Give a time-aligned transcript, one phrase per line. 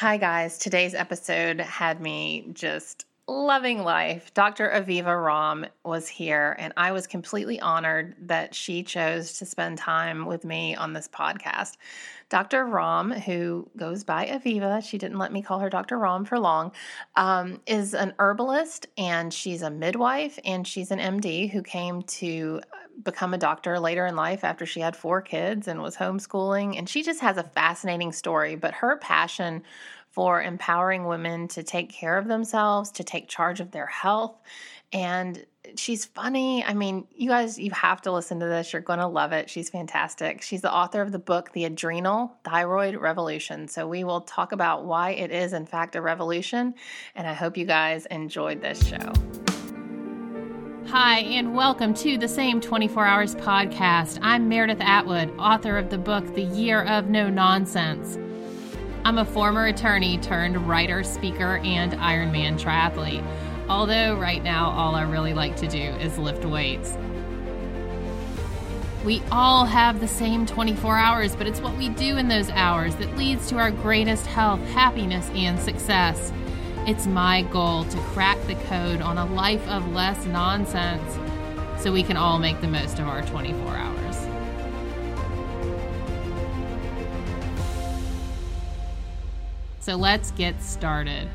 [0.00, 0.58] Hi, guys.
[0.58, 4.32] Today's episode had me just loving life.
[4.34, 4.70] Dr.
[4.70, 10.26] Aviva Romm was here, and I was completely honored that she chose to spend time
[10.26, 11.76] with me on this podcast.
[12.28, 12.64] Dr.
[12.66, 15.98] Romm, who goes by Aviva, she didn't let me call her Dr.
[15.98, 16.72] Romm for long,
[17.16, 22.60] um, is an herbalist and she's a midwife and she's an MD who came to
[23.02, 26.78] become a doctor later in life after she had four kids and was homeschooling.
[26.78, 29.62] And she just has a fascinating story, but her passion
[30.16, 34.34] for empowering women to take care of themselves, to take charge of their health.
[34.90, 36.64] And she's funny.
[36.64, 38.72] I mean, you guys, you have to listen to this.
[38.72, 39.50] You're going to love it.
[39.50, 40.40] She's fantastic.
[40.40, 43.68] She's the author of the book, The Adrenal Thyroid Revolution.
[43.68, 46.72] So we will talk about why it is, in fact, a revolution.
[47.14, 49.12] And I hope you guys enjoyed this show.
[50.86, 54.18] Hi, and welcome to the Same 24 Hours podcast.
[54.22, 58.16] I'm Meredith Atwood, author of the book, The Year of No Nonsense.
[59.06, 63.24] I'm a former attorney turned writer, speaker, and Ironman triathlete.
[63.68, 66.98] Although, right now, all I really like to do is lift weights.
[69.04, 72.96] We all have the same 24 hours, but it's what we do in those hours
[72.96, 76.32] that leads to our greatest health, happiness, and success.
[76.88, 81.16] It's my goal to crack the code on a life of less nonsense
[81.80, 84.05] so we can all make the most of our 24 hours.
[89.86, 91.28] So let's get started.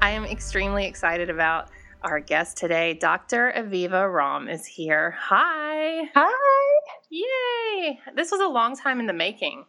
[0.00, 1.68] I am extremely excited about
[2.02, 2.94] our guest today.
[2.94, 3.52] Dr.
[3.56, 5.16] Aviva Romm is here.
[5.18, 6.08] Hi.
[6.14, 6.80] Hi.
[7.10, 7.98] Yay.
[8.14, 9.64] This was a long time in the making.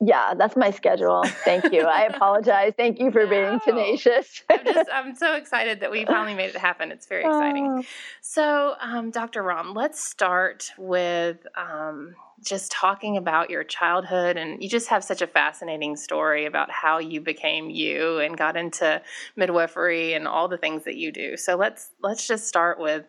[0.00, 1.22] Yeah, that's my schedule.
[1.44, 1.82] Thank you.
[1.82, 2.72] I apologize.
[2.76, 4.42] Thank you for being tenacious.
[4.50, 6.90] I'm just I'm so excited that we finally made it happen.
[6.90, 7.66] It's very exciting.
[7.66, 7.82] Oh.
[8.20, 9.42] So, um, Dr.
[9.42, 15.22] Romm, let's start with um, just talking about your childhood and you just have such
[15.22, 19.00] a fascinating story about how you became you and got into
[19.36, 21.36] midwifery and all the things that you do.
[21.36, 23.04] So let's let's just start with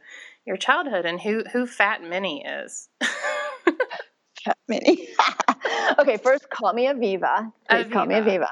[0.45, 2.89] your childhood and who who Fat Minnie is.
[4.67, 5.07] Minnie.
[5.99, 7.51] okay, first call me Aviva.
[7.69, 7.91] Please Aviva.
[7.91, 8.47] call me Aviva.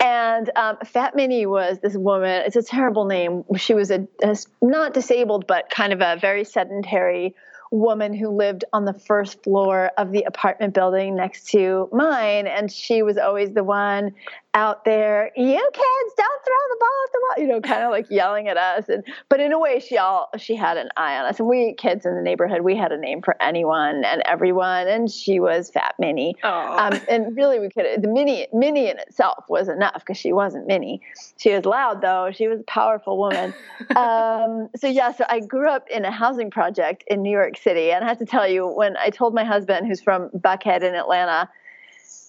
[0.00, 2.42] And um, Fat Minnie was this woman.
[2.46, 3.44] It's a terrible name.
[3.56, 7.34] She was a, a not disabled, but kind of a very sedentary
[7.70, 12.46] woman who lived on the first floor of the apartment building next to mine.
[12.46, 14.14] And she was always the one
[14.58, 17.92] out there, you kids, don't throw the ball at the wall, you know, kind of
[17.92, 18.88] like yelling at us.
[18.88, 21.38] And but in a way, she all she had an eye on us.
[21.38, 24.88] And we kids in the neighborhood, we had a name for anyone and everyone.
[24.88, 26.34] And she was Fat Minnie.
[26.42, 30.66] Um, and really, we could the Minnie Minnie in itself was enough because she wasn't
[30.66, 31.00] Minnie.
[31.36, 32.32] She was loud though.
[32.32, 33.54] She was a powerful woman.
[33.96, 37.92] um, so yeah, so I grew up in a housing project in New York City,
[37.92, 40.96] and I have to tell you, when I told my husband, who's from Buckhead in
[40.96, 41.48] Atlanta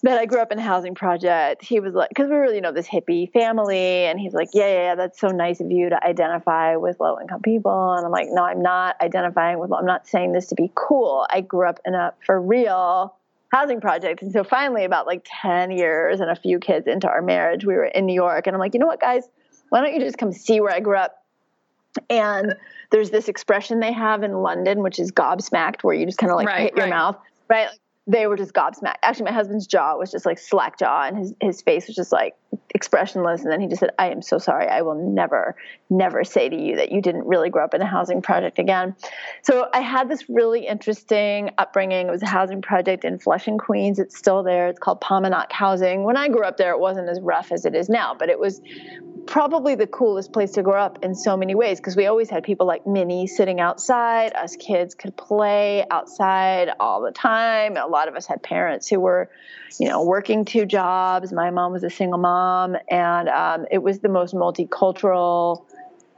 [0.02, 2.56] that I grew up in a housing project, he was like, because we were, really,
[2.56, 5.70] you know, this hippie family, and he's like, yeah, yeah, yeah, that's so nice of
[5.70, 7.92] you to identify with low income people.
[7.92, 11.26] And I'm like, no, I'm not identifying with, I'm not saying this to be cool.
[11.30, 13.14] I grew up in a for real
[13.52, 14.22] housing project.
[14.22, 17.74] And so finally, about like 10 years and a few kids into our marriage, we
[17.74, 18.46] were in New York.
[18.46, 19.28] And I'm like, you know what, guys,
[19.68, 21.16] why don't you just come see where I grew up?
[22.08, 22.54] And
[22.90, 26.36] there's this expression they have in London, which is gobsmacked, where you just kind of
[26.36, 26.86] like right, hit right.
[26.86, 27.16] your mouth,
[27.48, 27.66] right?
[27.66, 27.78] Like,
[28.10, 28.96] they were just gobsmacked.
[29.02, 32.10] Actually, my husband's jaw was just like slack jaw, and his his face was just
[32.10, 32.34] like
[32.74, 33.42] expressionless.
[33.42, 34.66] And then he just said, "I am so sorry.
[34.66, 35.54] I will never,
[35.90, 38.96] never say to you that you didn't really grow up in a housing project again."
[39.42, 42.08] So I had this really interesting upbringing.
[42.08, 44.00] It was a housing project in Flushing, Queens.
[44.00, 44.66] It's still there.
[44.68, 46.02] It's called Pomonok Housing.
[46.02, 48.40] When I grew up there, it wasn't as rough as it is now, but it
[48.40, 48.60] was
[49.26, 52.44] probably the coolest place to grow up in so many ways because we always had
[52.44, 54.34] people like Minnie sitting outside.
[54.34, 57.76] Us kids could play outside all the time.
[57.76, 59.30] A lot of us had parents who were,
[59.78, 61.32] you know, working two jobs.
[61.32, 65.64] My mom was a single mom, and um, it was the most multicultural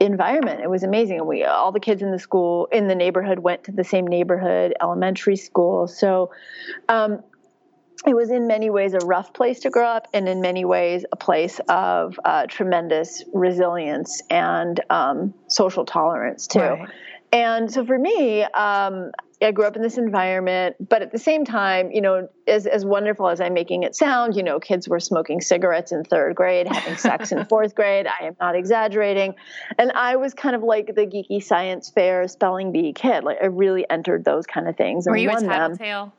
[0.00, 0.60] environment.
[0.60, 1.18] It was amazing.
[1.18, 4.06] And we all the kids in the school in the neighborhood went to the same
[4.06, 5.86] neighborhood elementary school.
[5.86, 6.30] So
[6.88, 7.22] um,
[8.06, 11.04] it was in many ways a rough place to grow up, and in many ways
[11.12, 16.60] a place of uh, tremendous resilience and um, social tolerance too.
[16.60, 16.88] Right.
[17.32, 21.44] And so for me, um, I grew up in this environment, but at the same
[21.44, 25.00] time, you know, as as wonderful as I'm making it sound, you know, kids were
[25.00, 28.06] smoking cigarettes in third grade, having sex in fourth grade.
[28.06, 29.34] I am not exaggerating,
[29.78, 33.24] and I was kind of like the geeky science fair spelling bee kid.
[33.24, 35.06] Like I really entered those kind of things.
[35.06, 36.06] And were you a tattletale?
[36.06, 36.12] Them.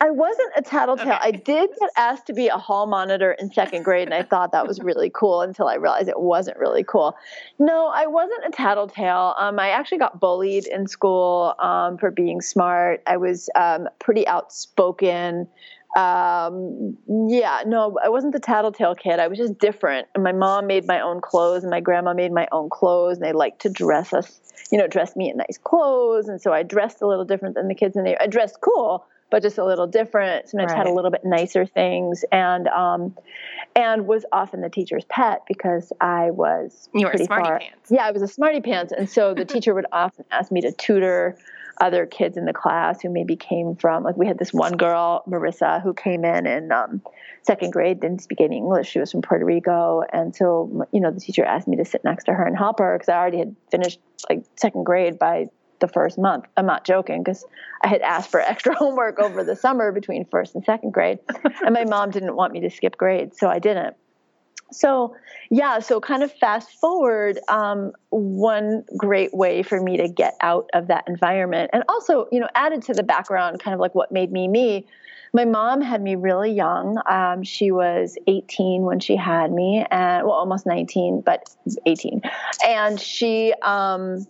[0.00, 1.14] I wasn't a tattletale.
[1.14, 1.18] Okay.
[1.20, 4.52] I did get asked to be a hall monitor in second grade, and I thought
[4.52, 7.16] that was really cool until I realized it wasn't really cool.
[7.58, 9.34] No, I wasn't a tattletale.
[9.38, 13.02] Um, I actually got bullied in school um, for being smart.
[13.06, 15.48] I was um, pretty outspoken.
[15.96, 16.96] um,
[17.28, 19.18] yeah, no, I wasn't the tattletale kid.
[19.18, 20.06] I was just different.
[20.14, 23.26] And my mom made my own clothes, and my grandma made my own clothes, and
[23.26, 24.40] they liked to dress us,
[24.70, 26.28] you know, dress me in nice clothes.
[26.28, 28.18] And so I dressed a little different than the kids in there.
[28.20, 30.48] I dressed cool, but just a little different.
[30.48, 30.78] Sometimes right.
[30.78, 33.16] had a little bit nicer things, and um,
[33.76, 37.58] and was often the teacher's pet because I was you were pretty smarty far.
[37.60, 37.90] pants.
[37.90, 40.72] Yeah, I was a smarty pants, and so the teacher would often ask me to
[40.72, 41.36] tutor
[41.80, 45.22] other kids in the class who maybe came from like we had this one girl
[45.28, 47.00] marissa who came in in um,
[47.42, 51.10] second grade didn't speak any english she was from puerto rico and so you know
[51.10, 53.38] the teacher asked me to sit next to her and help her because i already
[53.38, 55.46] had finished like second grade by
[55.80, 56.44] the first month.
[56.56, 57.44] I'm not joking because
[57.82, 61.18] i had asked for extra homework over the summer between first and second grade
[61.64, 63.96] and my mom didn't want me to skip grades so i didn't.
[64.70, 65.16] So
[65.50, 70.68] yeah so kind of fast forward um, one great way for me to get out
[70.74, 74.12] of that environment and also you know added to the background kind of like what
[74.12, 74.86] made me me
[75.32, 77.00] my mom had me really young.
[77.06, 81.54] Um, she was 18 when she had me and well almost 19 but
[81.86, 82.22] 18
[82.66, 84.26] and she um,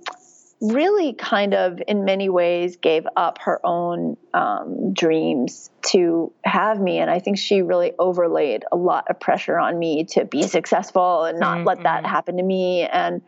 [0.61, 6.99] really kind of in many ways gave up her own um, dreams to have me
[6.99, 11.25] and i think she really overlaid a lot of pressure on me to be successful
[11.25, 11.69] and not mm-hmm.
[11.69, 12.13] let that mm-hmm.
[12.13, 13.23] happen to me and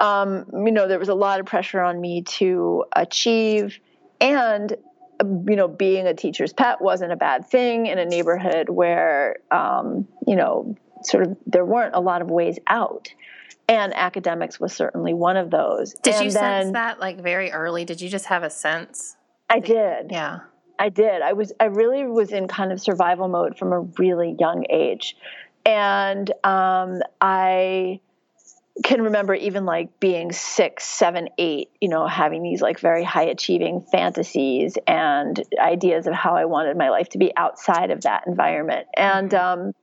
[0.00, 3.80] um, you know there was a lot of pressure on me to achieve
[4.20, 4.76] and
[5.20, 10.06] you know being a teacher's pet wasn't a bad thing in a neighborhood where um,
[10.26, 13.08] you know sort of there weren't a lot of ways out
[13.70, 15.94] and academics was certainly one of those.
[16.02, 17.84] Did and you then, sense that like very early?
[17.84, 19.16] Did you just have a sense?
[19.48, 20.10] I did.
[20.10, 20.40] Yeah.
[20.76, 21.22] I did.
[21.22, 25.16] I was I really was in kind of survival mode from a really young age.
[25.64, 28.00] And um, I
[28.82, 33.24] can remember even like being six, seven, eight, you know, having these like very high
[33.26, 38.26] achieving fantasies and ideas of how I wanted my life to be outside of that
[38.26, 38.88] environment.
[38.96, 39.60] And mm-hmm.
[39.66, 39.74] um,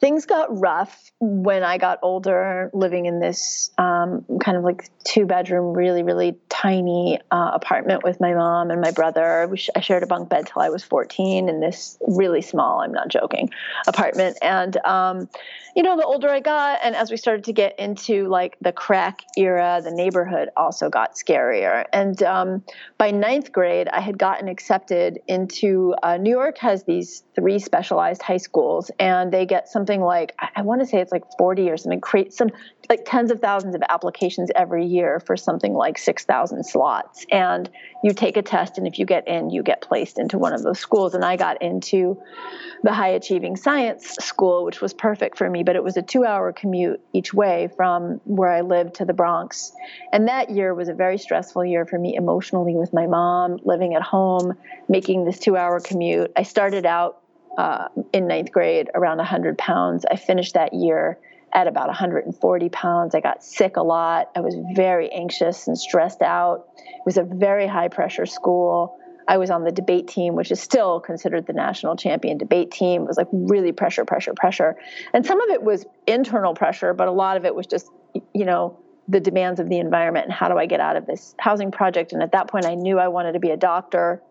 [0.00, 5.26] things got rough when I got older, living in this um, kind of like two
[5.26, 9.50] bedroom, really, really tiny uh, apartment with my mom and my brother.
[9.56, 12.92] Sh- I shared a bunk bed till I was 14 in this really small, I'm
[12.92, 13.50] not joking,
[13.86, 14.38] apartment.
[14.40, 15.28] And, um,
[15.74, 18.72] you know, the older I got, and as we started to get into like the
[18.72, 21.84] crack era, the neighborhood also got scarier.
[21.92, 22.64] And um,
[22.98, 28.22] by ninth grade, I had gotten accepted into uh, New York has these three specialized
[28.22, 31.70] high schools, and they get some something like I want to say it's like 40
[31.70, 32.50] or something create some
[32.90, 37.24] like tens of thousands of applications every year for something like 6,000 slots.
[37.32, 37.70] And
[38.04, 40.62] you take a test and if you get in you get placed into one of
[40.62, 41.14] those schools.
[41.14, 42.20] And I got into
[42.82, 46.52] the high achieving science school which was perfect for me but it was a 2-hour
[46.52, 49.72] commute each way from where I lived to the Bronx.
[50.12, 53.94] And that year was a very stressful year for me emotionally with my mom living
[53.94, 54.52] at home
[54.86, 56.30] making this 2-hour commute.
[56.36, 57.22] I started out
[57.56, 60.04] uh, in ninth grade around 100 pounds.
[60.10, 61.18] I finished that year
[61.52, 63.14] at about 140 pounds.
[63.14, 64.30] I got sick a lot.
[64.36, 66.68] I was very anxious and stressed out.
[66.76, 68.98] It was a very high pressure school.
[69.26, 73.02] I was on the debate team, which is still considered the national champion debate team.
[73.02, 74.76] It was like really pressure, pressure, pressure.
[75.12, 77.90] And some of it was internal pressure, but a lot of it was just,
[78.34, 81.34] you know, the demands of the environment and how do I get out of this
[81.38, 82.12] housing project.
[82.12, 84.22] And at that point, I knew I wanted to be a doctor.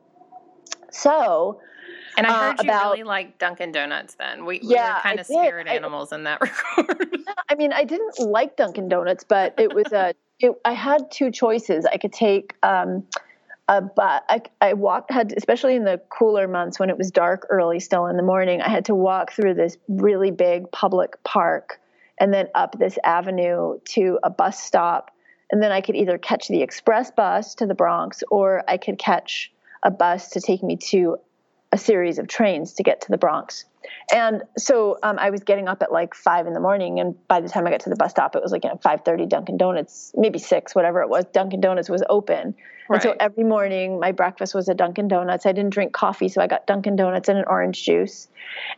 [0.92, 1.62] So
[2.18, 4.46] and I uh, heard uh, you about, really like Dunkin' Donuts then.
[4.46, 6.42] We, yeah, we were kind of spirit animals in that
[6.78, 7.24] regard.
[7.50, 10.14] I mean, I didn't like Dunkin' Donuts, but it was a.
[10.40, 11.86] It, I had two choices.
[11.86, 13.04] I could take um,
[13.68, 17.46] a but I, I walked had especially in the cooler months when it was dark
[17.50, 18.62] early still in the morning.
[18.62, 21.80] I had to walk through this really big public park
[22.20, 25.12] and then up this avenue to a bus stop,
[25.52, 28.98] and then I could either catch the express bus to the Bronx or I could
[28.98, 29.52] catch
[29.84, 31.18] a bus to take me to
[31.72, 33.66] a series of trains to get to the Bronx.
[34.14, 37.42] And so um, I was getting up at like five in the morning, and by
[37.42, 39.26] the time I got to the bus stop, it was like you know five thirty.
[39.26, 41.26] Dunkin' Donuts, maybe six, whatever it was.
[41.34, 42.56] Dunkin' Donuts was open,
[42.90, 42.96] right.
[42.96, 45.46] and so every morning my breakfast was a Dunkin' Donuts.
[45.46, 48.28] I didn't drink coffee, so I got Dunkin' Donuts and an orange juice.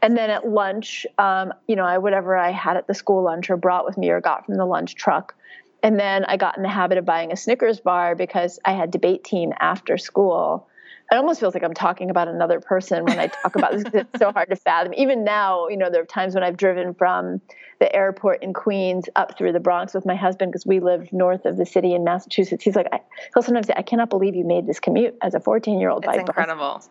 [0.01, 3.50] And then at lunch, um, you know, I whatever I had at the school lunch
[3.50, 5.36] or brought with me or got from the lunch truck.
[5.81, 8.91] And then I got in the habit of buying a Snickers bar because I had
[8.91, 10.67] debate team after school
[11.12, 13.84] it almost feels like I'm talking about another person when I talk about this.
[13.94, 14.94] It's so hard to fathom.
[14.96, 17.42] Even now, you know, there are times when I've driven from
[17.80, 21.46] the airport in Queens up through the Bronx with my husband because we live north
[21.46, 22.63] of the city in Massachusetts.
[22.63, 23.00] He's like, I,
[23.34, 26.06] he'll sometimes say, "I cannot believe you made this commute as a 14 year old."
[26.06, 26.84] It's incredible.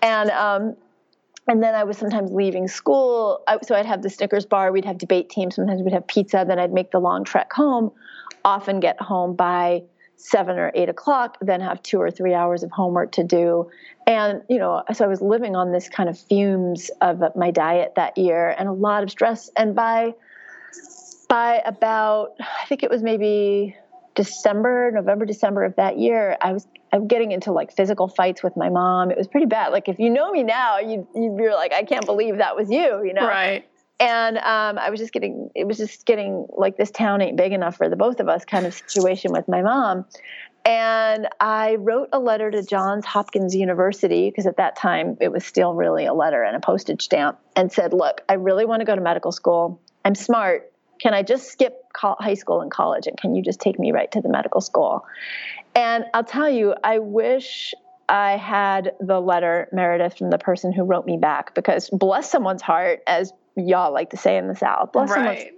[0.00, 0.76] And um,
[1.48, 4.72] and then I was sometimes leaving school, so I'd have the Snickers bar.
[4.72, 5.50] We'd have debate team.
[5.50, 6.44] Sometimes we'd have pizza.
[6.46, 7.92] Then I'd make the long trek home.
[8.44, 9.82] Often get home by
[10.16, 13.70] seven or eight o'clock, then have two or three hours of homework to do.
[14.06, 17.94] And, you know, so I was living on this kind of fumes of my diet
[17.96, 19.50] that year and a lot of stress.
[19.56, 20.14] And by,
[21.28, 23.76] by about, I think it was maybe
[24.14, 28.56] December, November, December of that year, I was I'm getting into like physical fights with
[28.56, 29.10] my mom.
[29.10, 29.68] It was pretty bad.
[29.72, 33.04] Like if you know me now, you you're like, I can't believe that was you,
[33.04, 33.26] you know?
[33.26, 33.68] Right.
[33.98, 37.52] And um, I was just getting, it was just getting like this town ain't big
[37.52, 40.04] enough for the both of us kind of situation with my mom.
[40.66, 45.46] And I wrote a letter to Johns Hopkins University because at that time it was
[45.46, 48.84] still really a letter and a postage stamp and said, Look, I really want to
[48.84, 49.80] go to medical school.
[50.04, 50.72] I'm smart.
[50.98, 54.10] Can I just skip high school and college and can you just take me right
[54.12, 55.06] to the medical school?
[55.76, 57.72] And I'll tell you, I wish
[58.08, 62.62] I had the letter, Meredith, from the person who wrote me back because bless someone's
[62.62, 64.92] heart, as y'all like to say in the South.
[64.92, 65.52] Bless right.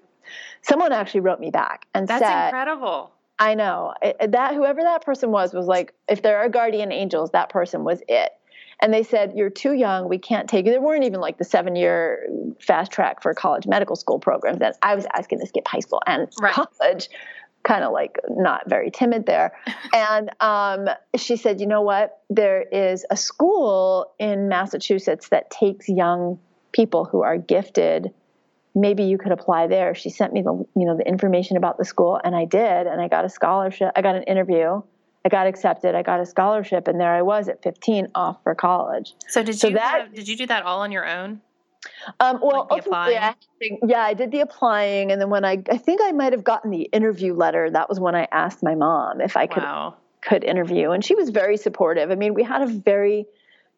[0.62, 3.12] Someone actually wrote me back and said That's said, incredible.
[3.38, 7.30] I know it, that whoever that person was was like, if there are guardian angels,
[7.30, 8.32] that person was it.
[8.80, 10.08] And they said, You're too young.
[10.08, 10.72] We can't take you.
[10.72, 12.28] There weren't even like the seven year
[12.60, 16.00] fast track for college medical school programs that I was asking to skip high school
[16.06, 16.54] and right.
[16.54, 17.08] college,
[17.64, 19.52] kind of like not very timid there.
[19.92, 22.22] and um, she said, You know what?
[22.30, 26.38] There is a school in Massachusetts that takes young
[26.72, 28.12] people who are gifted
[28.74, 31.84] maybe you could apply there she sent me the you know the information about the
[31.84, 34.80] school and i did and i got a scholarship i got an interview
[35.24, 38.54] i got accepted i got a scholarship and there i was at 15 off for
[38.54, 41.40] college so did so you that, did you do that all on your own
[42.20, 45.78] um, well, like I think, yeah, I did the applying, and then when I, I
[45.78, 47.70] think I might have gotten the interview letter.
[47.70, 49.94] That was when I asked my mom if I could wow.
[50.20, 52.10] could interview, and she was very supportive.
[52.10, 53.26] I mean, we had a very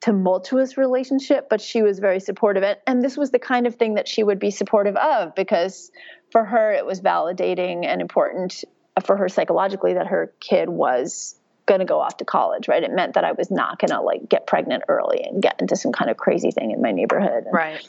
[0.00, 2.62] tumultuous relationship, but she was very supportive.
[2.62, 5.90] And, and this was the kind of thing that she would be supportive of because
[6.32, 8.64] for her it was validating and important
[9.04, 12.82] for her psychologically that her kid was going to go off to college, right?
[12.82, 15.76] It meant that I was not going to like get pregnant early and get into
[15.76, 17.44] some kind of crazy thing in my neighborhood.
[17.44, 17.88] And, right.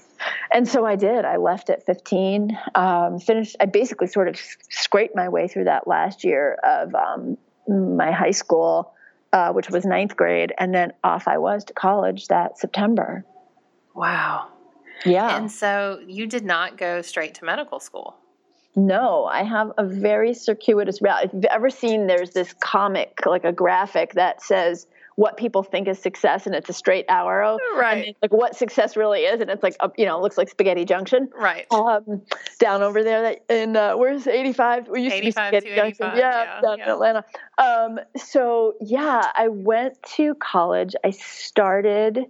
[0.53, 1.25] And so I did.
[1.25, 4.39] I left at 15, um, finished, I basically sort of
[4.69, 7.37] scraped my way through that last year of um,
[7.67, 8.93] my high school
[9.33, 13.25] uh, which was ninth grade, and then off I was to college that September.
[13.93, 14.47] Wow.
[15.05, 15.37] Yeah.
[15.37, 18.15] And so you did not go straight to medical school.
[18.75, 21.25] No, I have a very circuitous route.
[21.25, 25.87] If you've ever seen, there's this comic, like a graphic that says what people think
[25.87, 27.57] is success, and it's a straight arrow.
[27.75, 28.15] Right.
[28.21, 30.85] like what success really is, and it's like a, you know, it looks like Spaghetti
[30.85, 31.29] Junction.
[31.35, 31.65] Right.
[31.71, 32.21] Um,
[32.59, 34.87] down over there, that in uh, where's 85?
[34.87, 36.17] We used 85 to be Spaghetti Junction.
[36.17, 36.85] Yeah, yeah, down yeah.
[36.85, 37.25] in Atlanta.
[37.57, 40.95] Um, so yeah, I went to college.
[41.03, 42.25] I started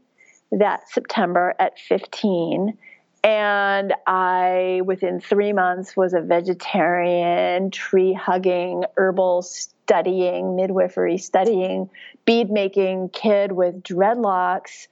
[0.52, 2.78] that September at 15
[3.24, 11.90] and I, within three months, was a vegetarian, tree hugging, herbal studying, midwifery studying,
[12.26, 14.88] bead making kid with dreadlocks.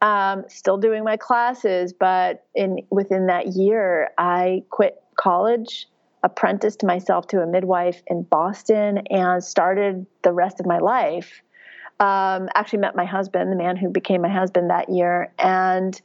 [0.00, 5.88] Um, still doing my classes, but in within that year, I quit college,
[6.22, 11.42] apprenticed myself to a midwife in Boston, and started the rest of my life.
[12.04, 15.98] Um, actually, met my husband, the man who became my husband that year, and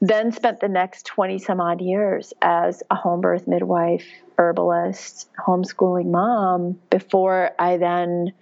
[0.00, 4.06] then spent the next 20 some odd years as a home birth midwife,
[4.38, 8.32] herbalist, homeschooling mom before I then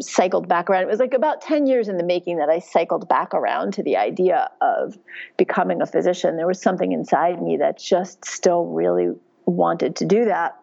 [0.00, 0.82] cycled back around.
[0.82, 3.82] It was like about 10 years in the making that I cycled back around to
[3.82, 4.98] the idea of
[5.38, 6.36] becoming a physician.
[6.36, 9.14] There was something inside me that just still really
[9.46, 10.58] wanted to do that.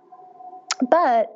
[0.91, 1.34] But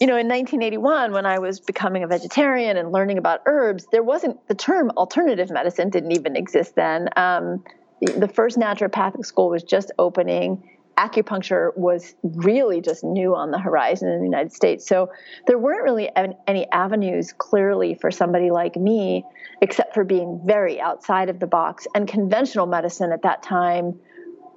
[0.00, 4.02] you know, in 1981, when I was becoming a vegetarian and learning about herbs, there
[4.02, 7.08] wasn't the term alternative medicine didn't even exist then.
[7.16, 7.64] Um,
[8.00, 10.70] the first naturopathic school was just opening.
[10.98, 14.86] Acupuncture was really just new on the horizon in the United States.
[14.86, 15.10] So
[15.46, 16.10] there weren't really
[16.46, 19.24] any avenues clearly for somebody like me,
[19.60, 21.86] except for being very outside of the box.
[21.94, 23.98] And conventional medicine at that time,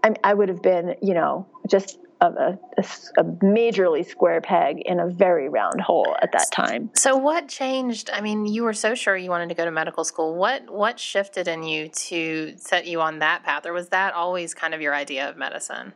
[0.04, 2.84] I, I would have been, you know, just a, a,
[3.18, 6.90] a, majorly square peg in a very round hole at that time.
[6.96, 8.10] So what changed?
[8.12, 10.36] I mean, you were so sure you wanted to go to medical school.
[10.36, 14.54] What what shifted in you to set you on that path, or was that always
[14.54, 15.94] kind of your idea of medicine?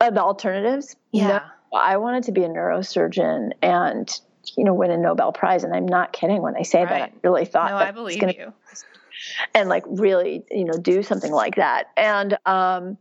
[0.00, 0.96] Uh, the alternatives.
[1.12, 1.42] Yeah,
[1.72, 4.20] no, I wanted to be a neurosurgeon and
[4.56, 6.88] you know win a Nobel Prize, and I'm not kidding when I say right.
[6.88, 7.12] that.
[7.12, 7.70] I really thought.
[7.70, 8.52] No, I believe gonna, you.
[9.54, 12.38] And like really, you know, do something like that, and.
[12.46, 12.98] um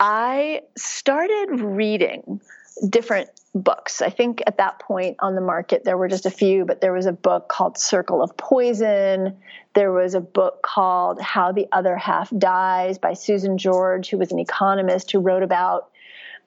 [0.00, 2.40] I started reading
[2.88, 4.02] different books.
[4.02, 6.92] I think at that point on the market there were just a few, but there
[6.92, 9.36] was a book called Circle of Poison.
[9.74, 14.32] There was a book called How the Other Half Dies by Susan George, who was
[14.32, 15.90] an economist who wrote about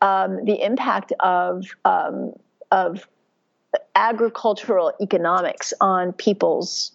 [0.02, 2.34] um, the impact of um,
[2.72, 3.08] of
[3.96, 6.92] agricultural economics on people's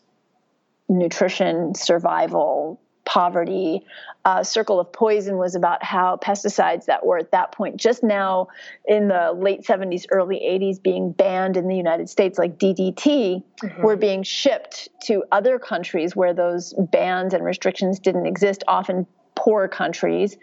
[0.88, 3.84] nutrition, survival, poverty.
[4.24, 8.48] Uh, Circle of Poison was about how pesticides that were at that point just now
[8.86, 13.82] in the late 70s, early 80s being banned in the United States, like DDT, mm-hmm.
[13.82, 19.66] were being shipped to other countries where those bans and restrictions didn't exist, often poor
[19.66, 20.36] countries.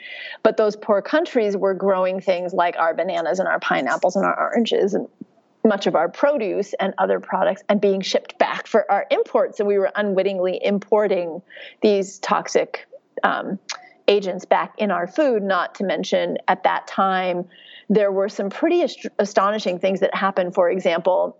[0.43, 4.37] But those poor countries were growing things like our bananas and our pineapples and our
[4.37, 5.07] oranges and
[5.63, 9.57] much of our produce and other products and being shipped back for our imports.
[9.57, 11.41] So we were unwittingly importing
[11.81, 12.87] these toxic
[13.23, 13.59] um,
[14.07, 17.45] agents back in our food, not to mention at that time,
[17.89, 20.53] there were some pretty ast- astonishing things that happened.
[20.53, 21.37] For example,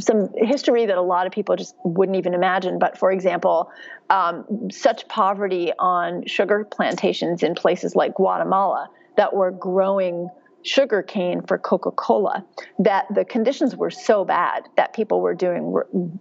[0.00, 2.78] some history that a lot of people just wouldn't even imagine.
[2.78, 3.70] But for example,
[4.08, 10.28] um, such poverty on sugar plantations in places like Guatemala that were growing
[10.64, 12.44] sugar cane for Coca Cola,
[12.78, 15.74] that the conditions were so bad that people were doing,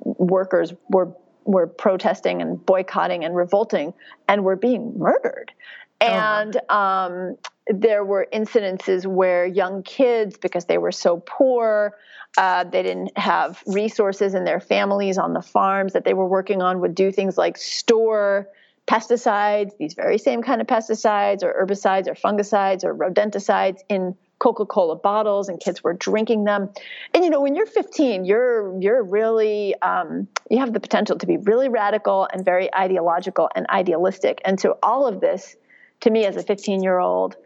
[0.03, 3.93] workers were were protesting and boycotting and revolting
[4.29, 5.51] and were being murdered.
[5.99, 11.97] Oh, and um, there were incidences where young kids, because they were so poor,
[12.37, 16.61] uh, they didn't have resources in their families on the farms that they were working
[16.61, 18.47] on, would do things like store
[18.87, 24.97] pesticides, these very same kind of pesticides or herbicides or fungicides or rodenticides in Coca-Cola
[24.97, 26.69] bottles and kids were drinking them.
[27.13, 31.25] And you know, when you're 15, you're you're really um, you have the potential to
[31.25, 34.41] be really radical and very ideological and idealistic.
[34.43, 35.55] And so all of this,
[36.01, 37.37] to me as a 15 year old,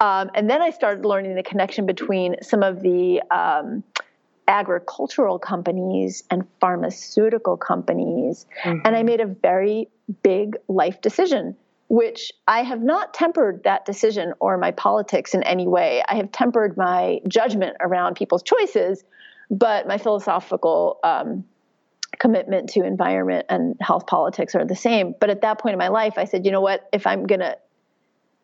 [0.00, 3.84] um, and then I started learning the connection between some of the um,
[4.48, 8.78] agricultural companies and pharmaceutical companies, mm-hmm.
[8.82, 9.88] and I made a very
[10.22, 11.54] big life decision
[11.88, 16.02] which I have not tempered that decision or my politics in any way.
[16.08, 19.04] I have tempered my judgment around people's choices,
[19.50, 21.44] but my philosophical um,
[22.18, 25.14] commitment to environment and health politics are the same.
[25.20, 26.88] But at that point in my life, I said, you know what?
[26.92, 27.56] If I'm going to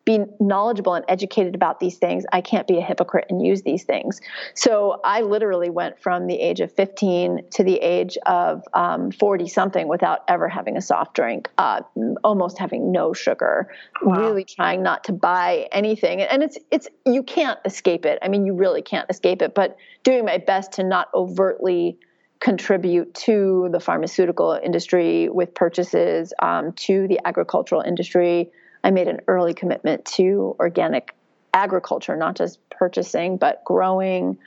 [0.05, 2.25] be knowledgeable and educated about these things.
[2.33, 4.19] I can't be a hypocrite and use these things.
[4.53, 9.47] So I literally went from the age of 15 to the age of 40 um,
[9.47, 11.81] something without ever having a soft drink, uh,
[12.23, 13.69] almost having no sugar,
[14.01, 14.19] wow.
[14.19, 16.21] really trying not to buy anything.
[16.21, 18.19] And it's, it's, you can't escape it.
[18.21, 21.97] I mean, you really can't escape it, but doing my best to not overtly
[22.41, 28.51] contribute to the pharmaceutical industry with purchases, um, to the agricultural industry
[28.83, 31.15] I made an early commitment to organic
[31.53, 34.37] agriculture, not just purchasing, but growing.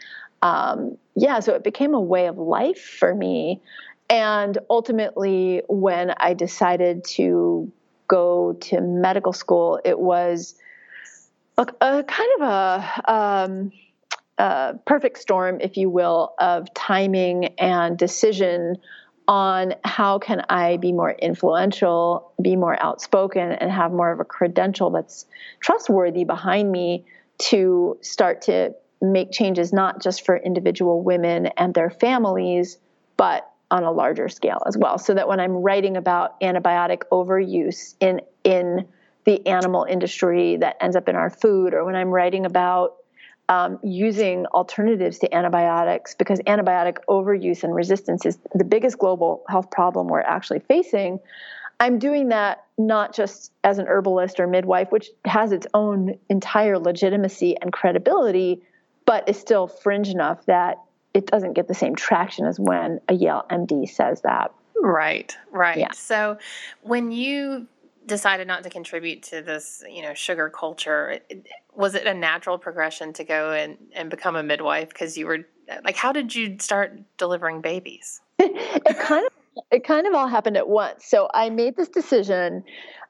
[0.42, 3.62] Um, yeah, so it became a way of life for me.
[4.09, 7.72] And ultimately, when I decided to
[8.09, 10.55] go to medical school, it was
[11.59, 13.72] a, a kind of a, um,
[14.38, 18.77] a perfect storm, if you will, of timing and decision
[19.29, 24.25] on how can I be more influential, be more outspoken, and have more of a
[24.25, 25.27] credential that's
[25.61, 27.05] trustworthy behind me
[27.39, 32.79] to start to make changes not just for individual women and their families,
[33.17, 34.99] but on a larger scale as well.
[34.99, 38.87] So that when I'm writing about antibiotic overuse in in
[39.25, 42.95] the animal industry that ends up in our food, or when I'm writing about
[43.49, 49.71] um, using alternatives to antibiotics because antibiotic overuse and resistance is the biggest global health
[49.71, 51.21] problem we're actually facing.
[51.79, 56.79] I'm doing that not just as an herbalist or midwife, which has its own entire
[56.79, 58.63] legitimacy and credibility,
[59.05, 60.79] but is still fringe enough that
[61.15, 64.53] it doesn't get the same traction as when a Yale MD says that.
[64.83, 65.79] Right, right.
[65.79, 65.93] Yeah.
[65.93, 66.39] So
[66.83, 67.67] when you
[68.07, 71.21] decided not to contribute to this, you know, sugar culture,
[71.75, 74.88] was it a natural progression to go and, and become a midwife?
[74.88, 75.40] Because you were
[75.85, 78.21] like, how did you start delivering babies?
[78.38, 79.33] it kind of
[79.71, 81.07] it kind of all happened at once.
[81.07, 82.62] So I made this decision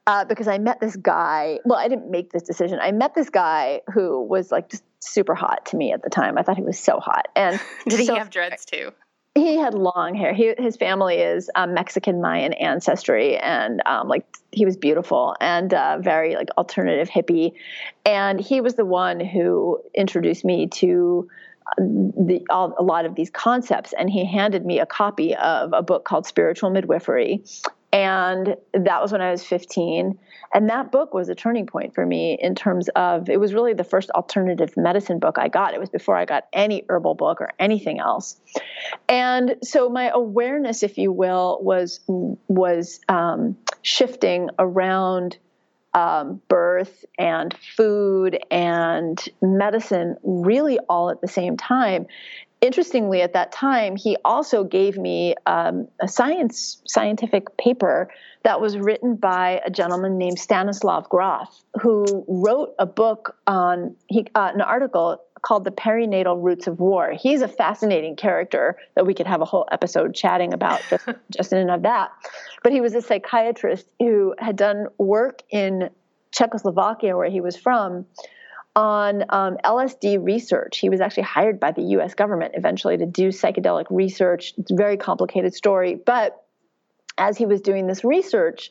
[0.07, 1.59] uh, because I met this guy.
[1.65, 2.79] Well, I didn't make this decision.
[2.81, 6.39] I met this guy who was like just super hot to me at the time.
[6.39, 7.27] I thought he was so hot.
[7.35, 8.93] And did so, he have dreads too?
[9.37, 10.33] He had long hair.
[10.33, 15.73] He, his family is um, Mexican Mayan ancestry, and um, like he was beautiful and
[15.75, 17.53] uh, very like alternative hippie.
[18.05, 21.29] And he was the one who introduced me to
[21.67, 23.93] uh, the, all, a lot of these concepts.
[23.99, 27.45] And he handed me a copy of a book called Spiritual Midwifery,
[27.97, 30.19] and that was when I was 15.
[30.53, 33.73] And that book was a turning point for me in terms of it was really
[33.73, 35.73] the first alternative medicine book I got.
[35.73, 38.39] It was before I got any herbal book or anything else.
[39.09, 42.01] And so my awareness, if you will, was
[42.49, 45.39] was um, shifting around
[45.95, 52.07] um, birth and food and medicine really all at the same time
[52.61, 58.09] interestingly at that time he also gave me um, a science scientific paper
[58.43, 64.27] that was written by a gentleman named stanislav grof who wrote a book on he,
[64.35, 67.13] uh, an article called the perinatal roots of war.
[67.13, 71.53] He's a fascinating character that we could have a whole episode chatting about just, just
[71.53, 72.11] in and of that.
[72.65, 75.91] But he was a psychiatrist who had done work in
[76.33, 78.05] czechoslovakia where he was from
[78.77, 80.79] on um, LSD research.
[80.79, 84.53] He was actually hired by the US government eventually to do psychedelic research.
[84.59, 85.95] It's a very complicated story.
[85.95, 86.45] But
[87.17, 88.71] as he was doing this research,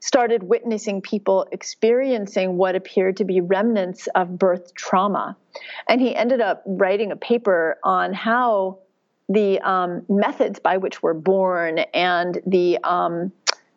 [0.00, 5.36] started witnessing people experiencing what appeared to be remnants of birth trauma.
[5.88, 8.78] And he ended up writing a paper on how
[9.30, 13.32] the um, methods by which we're born and the um,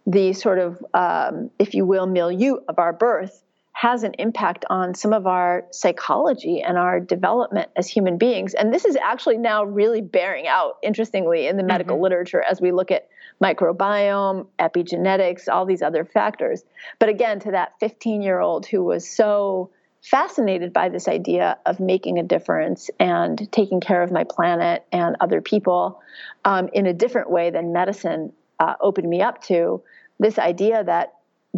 [0.08, 3.44] the sort of, um, if you will, milieu of our birth
[3.82, 8.54] has an impact on some of our psychology and our development as human beings.
[8.54, 12.04] And this is actually now really bearing out, interestingly, in the medical mm-hmm.
[12.04, 13.08] literature as we look at
[13.44, 16.64] microbiome, epigenetics, all these other factors.
[17.00, 19.72] But again, to that 15 year old who was so
[20.04, 25.16] fascinated by this idea of making a difference and taking care of my planet and
[25.20, 26.00] other people
[26.46, 29.82] um, in a different way than medicine uh, opened me up to,
[30.20, 31.16] this idea that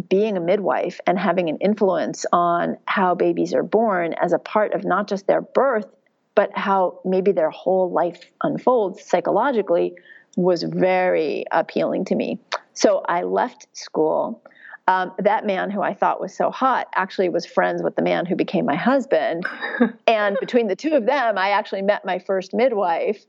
[0.08, 4.74] being a midwife and having an influence on how babies are born as a part
[4.74, 5.86] of not just their birth,
[6.34, 9.94] but how maybe their whole life unfolds psychologically
[10.36, 12.40] was very appealing to me.
[12.72, 14.42] So I left school.
[14.86, 18.26] Um, that man who I thought was so hot actually was friends with the man
[18.26, 19.46] who became my husband.
[20.06, 23.24] and between the two of them, I actually met my first midwife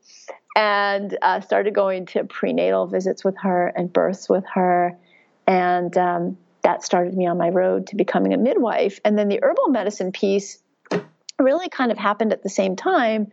[0.58, 4.98] and uh, started going to prenatal visits with her and births with her.
[5.48, 9.00] And um, that started me on my road to becoming a midwife.
[9.06, 10.58] And then the herbal medicine piece
[11.38, 13.28] really kind of happened at the same time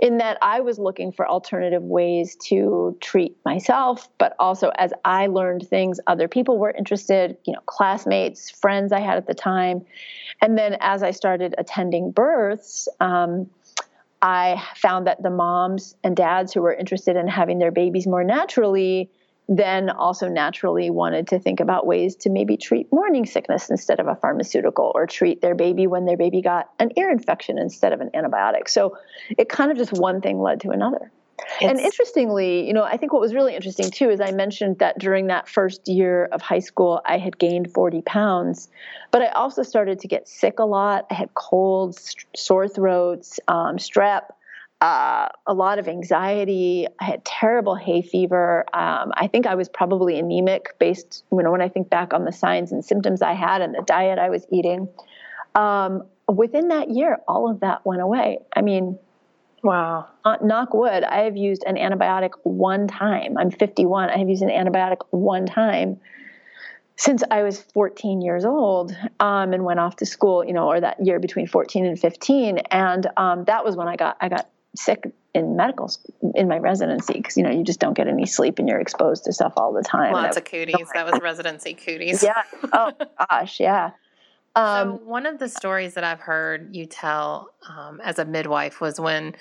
[0.00, 5.28] in that I was looking for alternative ways to treat myself, but also as I
[5.28, 9.86] learned things, other people were interested, you know, classmates, friends I had at the time.
[10.40, 13.48] And then as I started attending births, um,
[14.20, 18.24] I found that the moms and dads who were interested in having their babies more
[18.24, 19.08] naturally
[19.58, 24.06] then also naturally wanted to think about ways to maybe treat morning sickness instead of
[24.06, 28.00] a pharmaceutical or treat their baby when their baby got an ear infection instead of
[28.00, 28.68] an antibiotic.
[28.68, 28.96] So
[29.30, 31.10] it kind of just one thing led to another.
[31.60, 34.78] It's, and interestingly, you know, I think what was really interesting too is I mentioned
[34.78, 38.68] that during that first year of high school, I had gained 40 pounds,
[39.10, 41.06] but I also started to get sick a lot.
[41.10, 44.30] I had colds, sore throats, um, strep
[44.82, 46.88] uh, a lot of anxiety.
[46.98, 48.64] I had terrible hay fever.
[48.74, 52.24] Um, I think I was probably anemic based, you know, when I think back on
[52.24, 54.88] the signs and symptoms I had and the diet I was eating.
[55.54, 58.40] Um, within that year, all of that went away.
[58.56, 58.98] I mean,
[59.62, 60.08] wow.
[60.42, 63.38] Knock wood, I have used an antibiotic one time.
[63.38, 64.10] I'm 51.
[64.10, 66.00] I have used an antibiotic one time
[66.96, 70.80] since I was 14 years old um, and went off to school, you know, or
[70.80, 72.58] that year between 14 and 15.
[72.58, 75.04] And um, that was when I got I got sick
[75.34, 75.90] in medical
[76.34, 79.24] in my residency because you know you just don't get any sleep and you're exposed
[79.24, 80.12] to stuff all the time.
[80.12, 80.88] Lots of cooties.
[80.94, 82.22] That was residency cooties.
[82.22, 82.42] yeah.
[82.72, 82.92] Oh
[83.30, 83.60] gosh.
[83.60, 83.90] Yeah.
[84.54, 88.82] Um, so one of the stories that I've heard you tell um, as a midwife
[88.82, 89.34] was when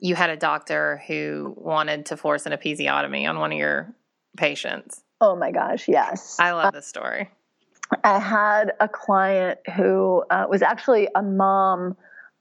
[0.00, 3.94] you had a doctor who wanted to force an episiotomy on one of your
[4.38, 5.02] patients.
[5.20, 6.38] Oh my gosh, yes.
[6.40, 7.30] I love this story.
[8.02, 11.96] I had a client who uh, was actually a mom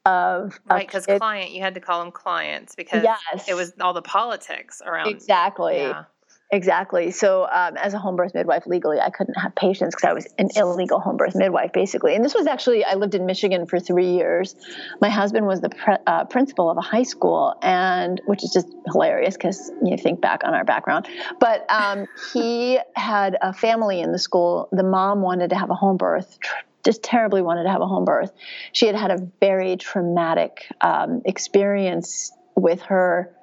[0.06, 3.48] of right because client you had to call them clients because yes.
[3.48, 5.78] it was all the politics around exactly.
[5.78, 6.04] Yeah.
[6.52, 7.12] exactly.
[7.12, 10.28] So um, as a home birth midwife legally i couldn't have patients because i was
[10.38, 12.16] an illegal home birth midwife basically.
[12.16, 14.56] And this was actually i lived in michigan for three years.
[15.00, 18.68] My husband was the pre- uh, principal of a high school and which is just
[18.92, 21.08] hilarious because you think back on our background.
[21.39, 24.68] But um, he had a family in the school.
[24.74, 26.38] The mom wanted to have a home birth
[26.84, 28.32] just terribly wanted to have a home birth.
[28.72, 33.36] She had had a very traumatic um, experience with her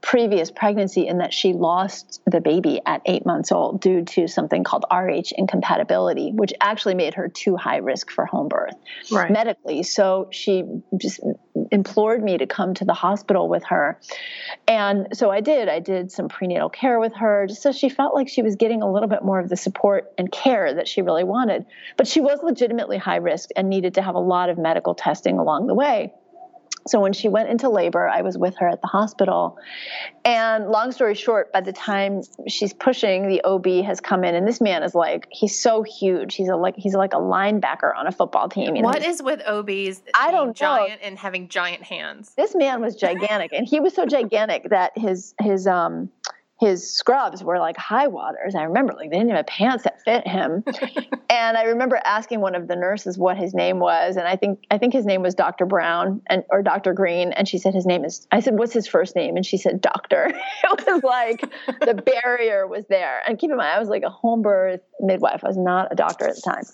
[0.00, 4.62] previous pregnancy in that she lost the baby at eight months old due to something
[4.62, 8.74] called RH incompatibility, which actually made her too high risk for home birth
[9.10, 9.30] right.
[9.30, 9.82] medically.
[9.82, 10.64] So she
[10.96, 11.20] just
[11.72, 14.00] implored me to come to the hospital with her.
[14.68, 15.68] And so I did.
[15.68, 18.82] I did some prenatal care with her just so she felt like she was getting
[18.82, 21.66] a little bit more of the support and care that she really wanted.
[21.96, 25.38] But she was legitimately high risk and needed to have a lot of medical testing
[25.38, 26.12] along the way.
[26.86, 29.58] So when she went into labor, I was with her at the hospital.
[30.24, 34.46] And long story short, by the time she's pushing, the OB has come in, and
[34.46, 36.34] this man is like he's so huge.
[36.34, 38.76] He's a like he's like a linebacker on a football team.
[38.76, 38.88] You know?
[38.88, 40.02] What is with OBs?
[40.14, 41.08] I don't giant know.
[41.08, 42.32] and having giant hands.
[42.36, 46.10] This man was gigantic, and he was so gigantic that his his um
[46.60, 48.54] his scrubs were like high waters.
[48.54, 50.64] I remember like they didn't have pants that fit him.
[51.30, 54.64] and I remember asking one of the nurses what his name was, and I think
[54.70, 55.66] I think his name was Dr.
[55.66, 56.92] Brown and or Dr.
[56.92, 58.26] Green, and she said his name is.
[58.32, 60.26] I said, "What's his first name?" And she said, "Doctor."
[60.64, 61.40] it was like
[61.80, 63.22] the barrier was there.
[63.26, 65.44] And keep in mind, I was like a home birth midwife.
[65.44, 66.64] I was not a doctor at the time,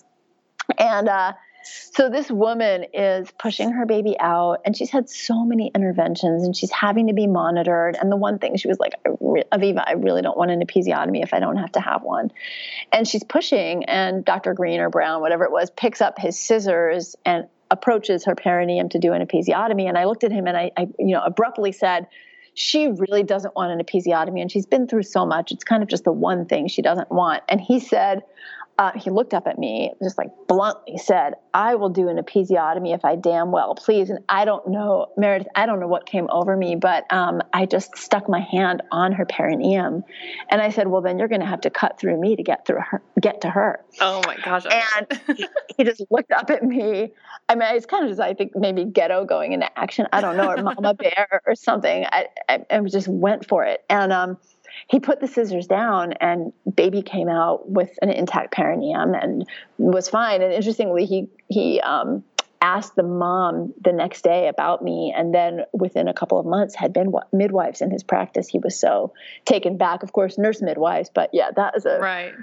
[0.77, 1.09] and.
[1.09, 1.33] uh
[1.65, 6.55] so this woman is pushing her baby out, and she's had so many interventions, and
[6.55, 7.97] she's having to be monitored.
[7.99, 11.33] And the one thing she was like, Aviva, I really don't want an episiotomy if
[11.33, 12.31] I don't have to have one.
[12.91, 14.53] And she's pushing, and Dr.
[14.53, 18.99] Green or Brown, whatever it was, picks up his scissors and approaches her perineum to
[18.99, 19.87] do an episiotomy.
[19.87, 22.07] And I looked at him and I, I you know, abruptly said,
[22.53, 25.51] she really doesn't want an episiotomy and she's been through so much.
[25.51, 27.43] It's kind of just the one thing she doesn't want.
[27.49, 28.21] And he said,
[28.77, 32.93] uh, he looked up at me, just like bluntly said, I will do an episiotomy
[32.93, 34.09] if I damn well please.
[34.09, 37.65] And I don't know, Meredith, I don't know what came over me, but um, I
[37.65, 40.03] just stuck my hand on her perineum.
[40.49, 42.65] And I said, Well, then you're going to have to cut through me to get
[42.67, 43.79] through her, get to her.
[44.01, 44.65] Oh my gosh.
[44.69, 47.13] And he, he just looked up at me.
[47.47, 50.07] I mean, it's kind of just, I think, maybe ghetto going into action.
[50.11, 52.05] I don't know, or mama bear or something.
[52.11, 53.83] I, I, I just went for it.
[53.89, 54.37] And, um,
[54.87, 59.45] he put the scissors down and baby came out with an intact perineum and
[59.77, 60.41] was fine.
[60.41, 62.23] And interestingly he he um,
[62.61, 66.75] asked the mom the next day about me and then within a couple of months
[66.75, 68.47] had been midwives in his practice.
[68.47, 69.13] He was so
[69.45, 70.03] taken back.
[70.03, 72.33] Of course nurse midwives but yeah that was a right.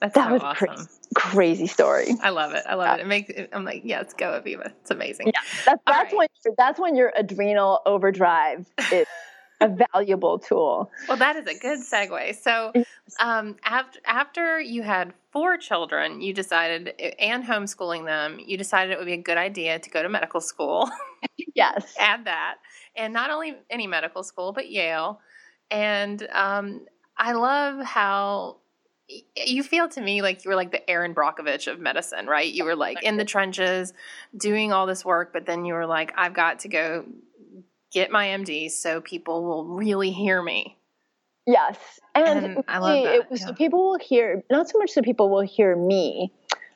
[0.00, 0.68] That's that so was awesome.
[0.68, 2.06] crazy, crazy story.
[2.22, 2.62] I love it.
[2.68, 2.94] I love yeah.
[2.94, 5.28] it it makes i'm like yeah let's go aviva it's amazing.
[5.28, 5.40] Yeah.
[5.64, 6.28] That's, that's right.
[6.44, 9.06] when that's when your adrenal overdrive is
[9.60, 10.90] a valuable tool.
[11.08, 12.36] Well, that is a good segue.
[12.36, 12.72] So,
[13.20, 18.98] um, after after you had four children, you decided, and homeschooling them, you decided it
[18.98, 20.90] would be a good idea to go to medical school.
[21.54, 22.56] yes, add that,
[22.96, 25.20] and not only any medical school, but Yale.
[25.70, 28.56] And um, I love how
[29.36, 32.52] you feel to me like you were like the Erin Brockovich of medicine, right?
[32.52, 33.94] You were like in the trenches
[34.36, 37.04] doing all this work, but then you were like, I've got to go
[37.92, 40.76] get my MD so people will really hear me.
[41.46, 41.78] Yes.
[42.14, 43.14] And, and I love that.
[43.14, 43.46] It was yeah.
[43.46, 46.32] so people will hear, not so much so people will hear me,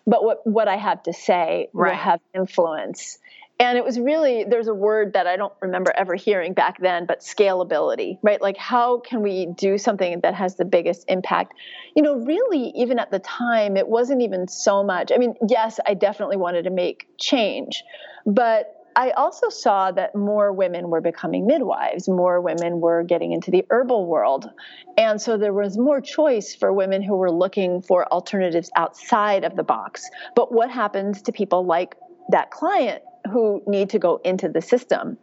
[0.07, 1.91] but what, what I have to say right.
[1.91, 3.19] will have influence.
[3.61, 7.07] And it was really, there's a word that I don't remember ever hearing back then,
[7.07, 8.41] but scalability, right?
[8.41, 11.55] Like, how can we do something that has the biggest impact?
[11.95, 15.13] You know, really, even at the time, it wasn't even so much.
[15.15, 17.85] I mean, yes, I definitely wanted to make change,
[18.27, 23.51] but I also saw that more women were becoming midwives, more women were getting into
[23.51, 24.51] the herbal world.
[24.97, 29.57] And so there was more choice for women who were looking for alternatives outside of
[29.57, 30.11] the box.
[30.35, 31.97] But what happens to people like
[32.29, 35.17] that client who need to go into the system?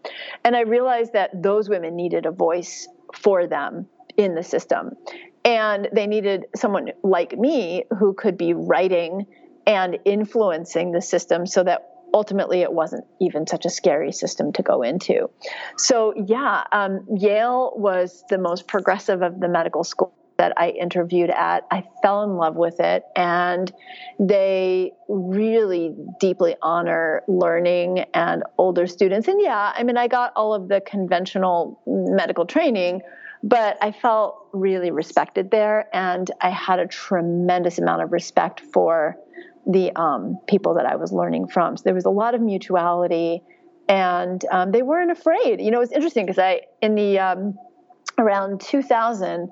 [0.43, 4.91] And I realized that those women needed a voice for them in the system.
[5.45, 9.25] And they needed someone like me who could be writing
[9.65, 14.63] and influencing the system so that ultimately it wasn't even such a scary system to
[14.63, 15.29] go into.
[15.77, 21.29] So, yeah, um, Yale was the most progressive of the medical schools that I interviewed
[21.29, 21.65] at.
[21.69, 23.71] I fell in love with it, and
[24.19, 29.27] they really deeply honor learning and older students.
[29.27, 33.01] And yeah, I mean, I got all of the conventional medical training.
[33.41, 39.15] But I felt really respected there, and I had a tremendous amount of respect for
[39.67, 41.77] the um, people that I was learning from.
[41.77, 43.41] So there was a lot of mutuality,
[43.87, 45.61] and um, they weren't afraid.
[45.61, 47.57] You know, it's interesting because I in the um,
[48.17, 49.51] around 2000.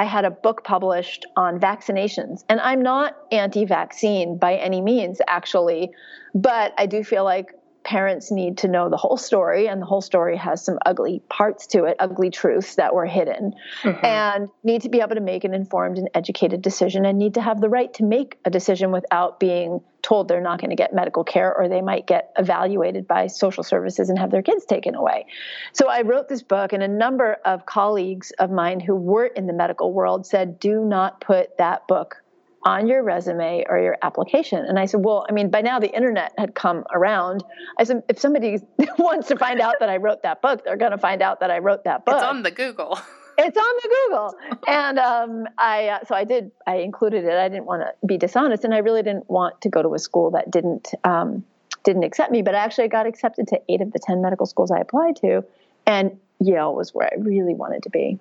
[0.00, 2.44] I had a book published on vaccinations.
[2.48, 5.90] And I'm not anti vaccine by any means, actually,
[6.36, 7.52] but I do feel like
[7.84, 11.66] parents need to know the whole story, and the whole story has some ugly parts
[11.68, 14.04] to it, ugly truths that were hidden, mm-hmm.
[14.04, 17.40] and need to be able to make an informed and educated decision, and need to
[17.40, 20.94] have the right to make a decision without being told they're not going to get
[20.94, 24.94] medical care or they might get evaluated by social services and have their kids taken
[24.94, 25.26] away.
[25.72, 29.46] So I wrote this book, and a number of colleagues of mine who were in
[29.46, 32.22] the medical world said, do not put that book
[32.68, 34.62] on your resume or your application.
[34.66, 37.42] And I said, well, I mean, by now the internet had come around.
[37.78, 38.58] I said, if somebody
[38.98, 41.50] wants to find out that I wrote that book, they're going to find out that
[41.50, 42.16] I wrote that book.
[42.16, 42.98] It's on the Google.
[43.40, 44.34] It's on the Google.
[44.66, 47.34] And um, I, uh, so I did, I included it.
[47.34, 48.64] I didn't want to be dishonest.
[48.64, 51.44] And I really didn't want to go to a school that didn't, um,
[51.84, 54.72] didn't accept me, but I actually got accepted to eight of the 10 medical schools
[54.72, 55.44] I applied to.
[55.86, 58.18] And Yale was where I really wanted to be.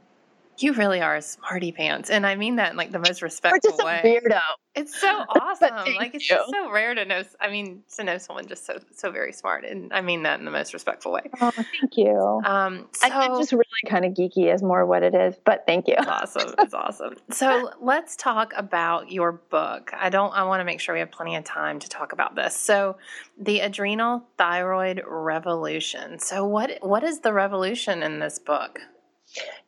[0.57, 3.71] You really are a smarty pants, and I mean that in like the most respectful
[3.71, 4.01] just way.
[4.03, 4.41] weirdo.
[4.75, 5.95] It's so awesome.
[5.95, 7.23] like it's just so rare to know.
[7.39, 10.45] I mean, to know someone just so so very smart, and I mean that in
[10.45, 11.21] the most respectful way.
[11.41, 12.41] Oh, thank you.
[12.45, 15.35] Um, so, I'm just really kind of geeky, is more what it is.
[15.43, 15.95] But thank you.
[15.97, 16.55] It's awesome.
[16.59, 17.15] It's awesome.
[17.31, 19.91] So let's talk about your book.
[19.93, 20.31] I don't.
[20.31, 22.55] I want to make sure we have plenty of time to talk about this.
[22.55, 22.97] So,
[23.39, 26.19] the adrenal thyroid revolution.
[26.19, 28.79] So what what is the revolution in this book?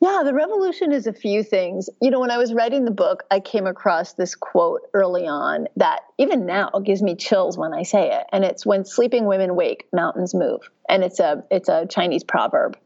[0.01, 1.89] Yeah, the revolution is a few things.
[2.01, 5.67] You know, when I was writing the book, I came across this quote early on
[5.75, 8.25] that even now gives me chills when I say it.
[8.32, 10.69] And it's when sleeping women wake, mountains move.
[10.88, 12.77] And it's a it's a Chinese proverb.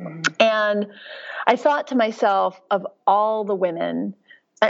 [0.00, 0.32] Mm-hmm.
[0.40, 0.86] And
[1.46, 4.14] I thought to myself of all the women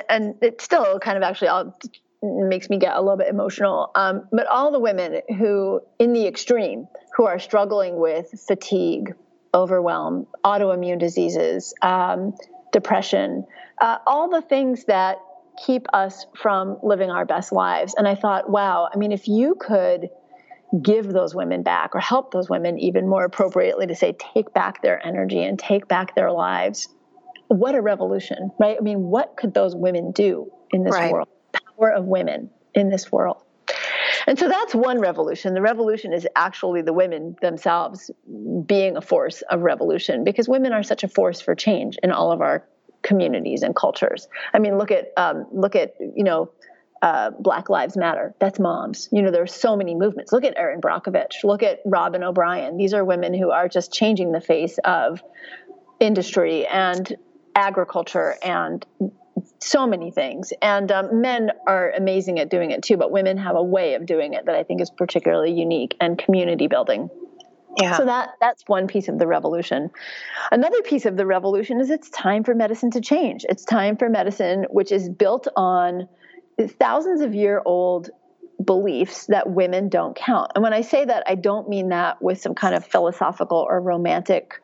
[0.09, 1.79] and it still kind of actually all
[2.23, 3.91] makes me get a little bit emotional.
[3.95, 9.15] Um, but all the women who, in the extreme, who are struggling with fatigue,
[9.55, 12.35] overwhelm, autoimmune diseases, um,
[12.73, 13.47] depression,
[13.81, 15.19] uh, all the things that
[15.67, 17.95] keep us from living our best lives.
[17.97, 20.09] And I thought, wow, I mean, if you could
[20.81, 24.81] give those women back or help those women even more appropriately to say, take back
[24.83, 26.89] their energy and take back their lives,
[27.49, 28.77] what a revolution, right?
[28.79, 31.13] I mean, what could those women do in this right.
[31.13, 31.29] world?
[31.77, 33.43] Power of women in this world.
[34.27, 35.55] And so that's one revolution.
[35.55, 38.11] The revolution is actually the women themselves
[38.67, 42.33] being a force of revolution because women are such a force for change in all
[42.33, 42.67] of our
[43.03, 44.29] communities and cultures.
[44.55, 46.51] I mean, look at um, look at you know.
[47.05, 48.33] Uh, Black Lives Matter.
[48.39, 49.09] That's moms.
[49.11, 50.31] You know, there are so many movements.
[50.31, 51.43] Look at Erin Brockovich.
[51.43, 52.77] Look at Robyn O'Brien.
[52.77, 55.21] These are women who are just changing the face of
[55.99, 57.17] industry and
[57.57, 58.87] agriculture and
[59.63, 60.53] so many things.
[60.61, 64.07] And um, men are amazing at doing it too, but women have a way of
[64.07, 67.09] doing it that I think is particularly unique and community building.
[67.81, 67.97] Yeah.
[67.97, 69.91] So that that's one piece of the revolution.
[70.51, 73.47] Another piece of the revolution is it's time for medicine to change.
[73.49, 76.07] It's time for medicine which is built on
[76.79, 78.11] thousands of year old
[78.63, 80.53] beliefs that women don't count.
[80.55, 83.81] And when I say that, I don't mean that with some kind of philosophical or
[83.81, 84.61] romantic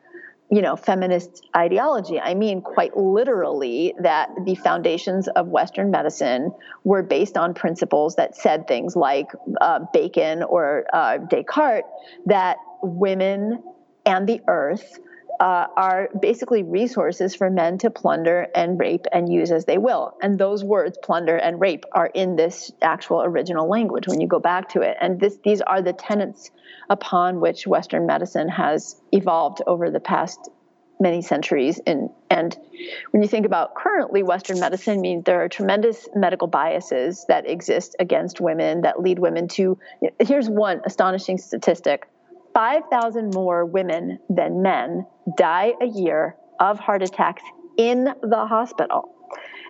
[0.51, 2.19] you know, feminist ideology.
[2.19, 6.51] I mean, quite literally, that the foundations of Western medicine
[6.83, 9.27] were based on principles that said things like
[9.61, 11.85] uh, Bacon or uh, Descartes
[12.25, 13.61] that women
[14.05, 14.99] and the earth
[15.39, 20.17] uh, are basically resources for men to plunder and rape and use as they will.
[20.21, 24.39] And those words, plunder and rape, are in this actual original language when you go
[24.39, 24.97] back to it.
[24.99, 26.51] And this, these are the tenets
[26.89, 30.49] upon which Western medicine has evolved over the past
[30.99, 31.79] many centuries.
[31.87, 32.57] And, and
[33.11, 37.95] when you think about currently Western medicine, means there are tremendous medical biases that exist
[37.99, 39.77] against women that lead women to.
[40.19, 42.07] Here's one astonishing statistic
[42.53, 45.05] 5,000 more women than men
[45.37, 47.43] die a year of heart attacks
[47.77, 49.15] in the hospital.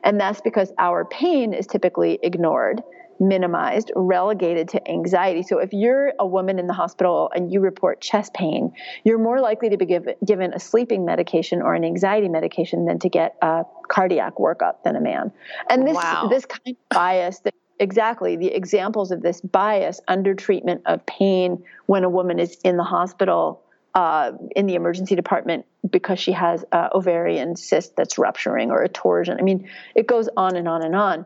[0.03, 2.81] And that's because our pain is typically ignored,
[3.19, 5.43] minimized, relegated to anxiety.
[5.43, 8.71] So if you're a woman in the hospital and you report chest pain,
[9.03, 12.99] you're more likely to be give, given a sleeping medication or an anxiety medication than
[12.99, 15.31] to get a cardiac workup than a man.
[15.69, 16.27] And this wow.
[16.29, 21.63] this kind of bias that exactly the examples of this bias under treatment of pain
[21.85, 23.63] when a woman is in the hospital
[23.95, 29.37] uh, in the emergency department because she has ovarian cyst that's rupturing or a torsion.
[29.39, 31.25] I mean, it goes on and on and on.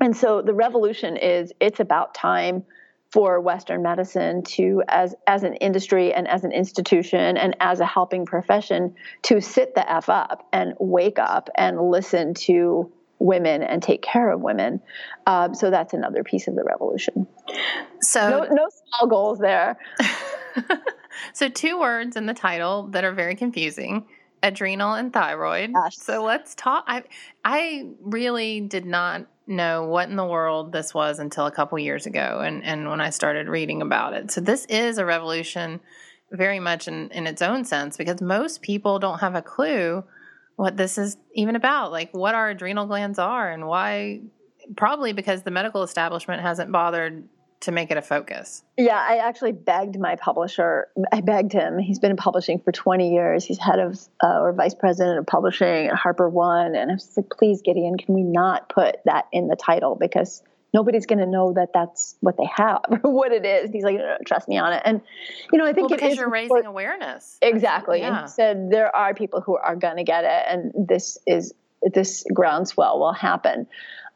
[0.00, 2.64] And so the revolution is it's about time
[3.12, 7.86] for Western medicine to, as as an industry and as an institution and as a
[7.86, 13.82] helping profession, to sit the f up and wake up and listen to women and
[13.82, 14.80] take care of women.
[15.26, 17.26] Um, so that's another piece of the revolution.
[18.00, 19.78] So no, no small goals there.
[21.32, 24.06] so two words in the title that are very confusing
[24.42, 25.72] adrenal and thyroid.
[25.90, 26.84] So let's talk.
[26.86, 27.04] I
[27.44, 32.06] I really did not know what in the world this was until a couple years
[32.06, 34.30] ago, and and when I started reading about it.
[34.30, 35.80] So this is a revolution,
[36.30, 40.04] very much in in its own sense, because most people don't have a clue
[40.56, 44.20] what this is even about, like what our adrenal glands are and why.
[44.76, 47.28] Probably because the medical establishment hasn't bothered
[47.60, 48.62] to make it a focus.
[48.76, 50.88] Yeah, I actually begged my publisher.
[51.12, 51.78] I begged him.
[51.78, 53.44] He's been in publishing for 20 years.
[53.44, 57.30] He's head of uh, or vice president of publishing at HarperOne, and I was like,
[57.30, 60.42] "Please, Gideon, can we not put that in the title because
[60.74, 63.70] nobody's going to know that that's what they have or what it is.
[63.70, 64.82] He's like, no, no, trust me on it.
[64.84, 65.00] And,
[65.52, 66.68] you know, I think well, because you're raising important.
[66.68, 67.38] awareness.
[67.42, 68.00] Exactly.
[68.00, 68.08] Yeah.
[68.08, 70.44] And he said there are people who are going to get it.
[70.48, 71.54] And this is,
[71.92, 73.66] this groundswell will happen.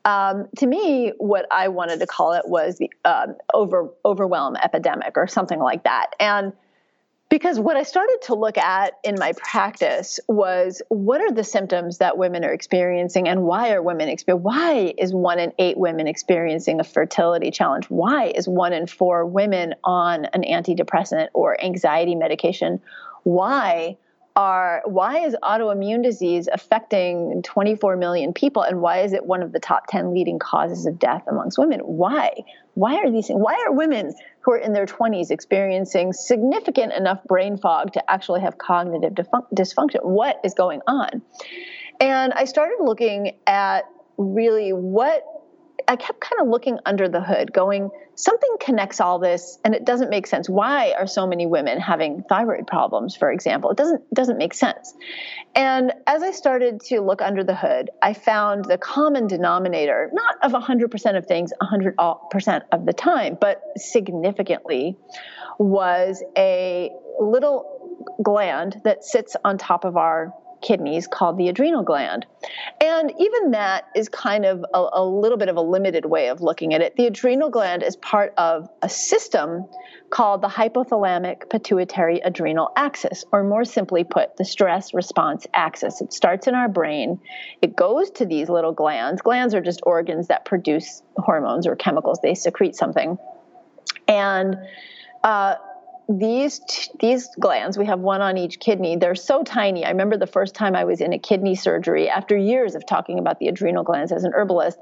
[0.05, 5.13] Um, to me, what I wanted to call it was the um, over overwhelm epidemic
[5.17, 6.13] or something like that.
[6.19, 6.55] And
[7.31, 11.99] because what I started to look at in my practice was what are the symptoms
[11.99, 16.09] that women are experiencing and why are women experiencing why is one in eight women
[16.09, 17.87] experiencing a fertility challenge?
[17.87, 22.81] Why is one in four women on an antidepressant or anxiety medication?
[23.23, 23.97] Why
[24.37, 29.53] are why is autoimmune disease affecting 24 million people and why is it one of
[29.53, 32.31] the top 10 leading causes of death amongst women why
[32.75, 37.57] why are these why are women who are in their 20s experiencing significant enough brain
[37.57, 39.13] fog to actually have cognitive
[39.55, 40.05] dysfunction.
[40.05, 41.23] What is going on?
[42.01, 43.85] And i started looking at
[44.17, 45.25] really what
[45.91, 49.85] I kept kind of looking under the hood, going, something connects all this and it
[49.85, 50.49] doesn't make sense.
[50.49, 53.71] Why are so many women having thyroid problems, for example?
[53.71, 54.95] It doesn't doesn't make sense.
[55.57, 60.37] And as I started to look under the hood, I found the common denominator, not
[60.45, 64.97] of 100% of things 100% of the time, but significantly
[65.59, 72.27] was a little gland that sits on top of our kidneys called the adrenal gland.
[72.81, 76.41] And even that is kind of a, a, little bit of a limited way of
[76.41, 76.97] looking at it.
[76.97, 79.67] The adrenal gland is part of a system
[80.11, 86.01] called the hypothalamic pituitary adrenal axis, or more simply put, the stress response axis.
[86.01, 87.21] It starts in our brain,
[87.63, 89.23] it goes to these little glands.
[89.23, 93.19] Glands are just organs that produce hormones or chemicals, they secrete something.
[94.09, 94.57] And
[95.23, 95.55] uh,
[96.19, 96.61] these
[96.99, 98.97] these glands we have one on each kidney.
[98.97, 99.85] They're so tiny.
[99.85, 103.19] I remember the first time i was in a kidney surgery after years of talking
[103.19, 104.79] about the adrenal glands as an herbalist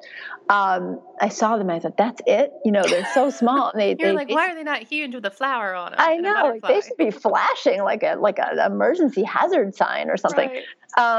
[0.48, 1.68] um, i saw them.
[1.68, 2.52] I thought that's it?
[2.64, 3.70] You know they're so small.
[3.70, 6.00] And they, you're they, like why are they not huge with a flower on them
[6.00, 6.58] i know.
[6.62, 10.48] Like they should be flashing like a like an emergency hazard sign or something.
[10.48, 10.64] Right.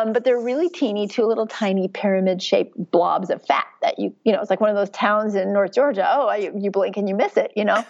[0.01, 4.15] um, but they're really teeny two little tiny pyramid shaped blobs of fat that you
[4.23, 6.07] you know it's like one of those towns in north georgia.
[6.09, 7.85] Oh you, you blink and you miss it you know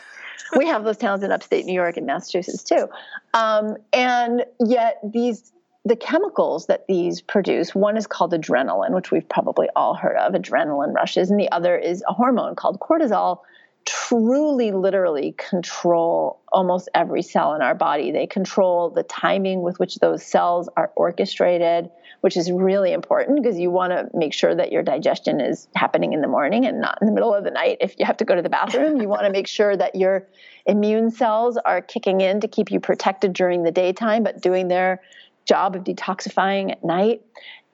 [0.56, 2.88] we have those towns in upstate New York and Massachusetts too.
[3.34, 5.52] Um, and yet these
[5.86, 10.34] the chemicals that these produce one is called adrenaline which we've probably all heard of
[10.34, 13.40] adrenaline rushes and the other is a hormone called cortisol
[13.86, 18.12] truly literally control almost every cell in our body.
[18.12, 21.90] They control the timing with which those cells are orchestrated,
[22.22, 26.14] which is really important because you want to make sure that your digestion is happening
[26.14, 27.78] in the morning and not in the middle of the night.
[27.80, 30.28] If you have to go to the bathroom, you want to make sure that your
[30.66, 35.02] immune cells are kicking in to keep you protected during the daytime, but doing their
[35.46, 37.22] job of detoxifying at night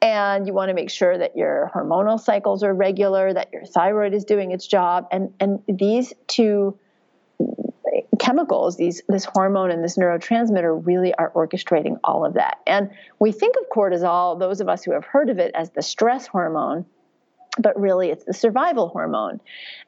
[0.01, 4.13] and you want to make sure that your hormonal cycles are regular that your thyroid
[4.13, 6.77] is doing its job and and these two
[8.19, 12.59] chemicals these this hormone and this neurotransmitter really are orchestrating all of that.
[12.67, 15.81] And we think of cortisol those of us who have heard of it as the
[15.81, 16.85] stress hormone
[17.57, 19.39] but really it's the survival hormone.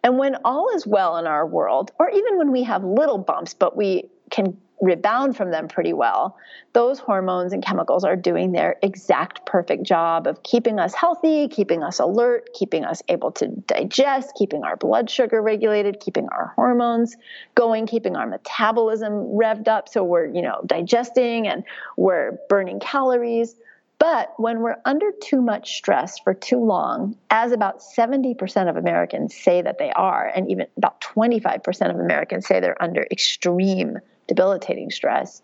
[0.03, 3.53] And when all is well in our world or even when we have little bumps
[3.53, 6.37] but we can rebound from them pretty well,
[6.73, 11.83] those hormones and chemicals are doing their exact perfect job of keeping us healthy, keeping
[11.83, 17.15] us alert, keeping us able to digest, keeping our blood sugar regulated, keeping our hormones
[17.55, 21.63] going, keeping our metabolism revved up so we're, you know, digesting and
[21.95, 23.55] we're burning calories.
[23.99, 29.35] But when we're under too much stress for too long, as about 70% of Americans
[29.35, 33.97] say that they are, and even about 25% of Americans say they're under extreme
[34.27, 35.41] debilitating stress,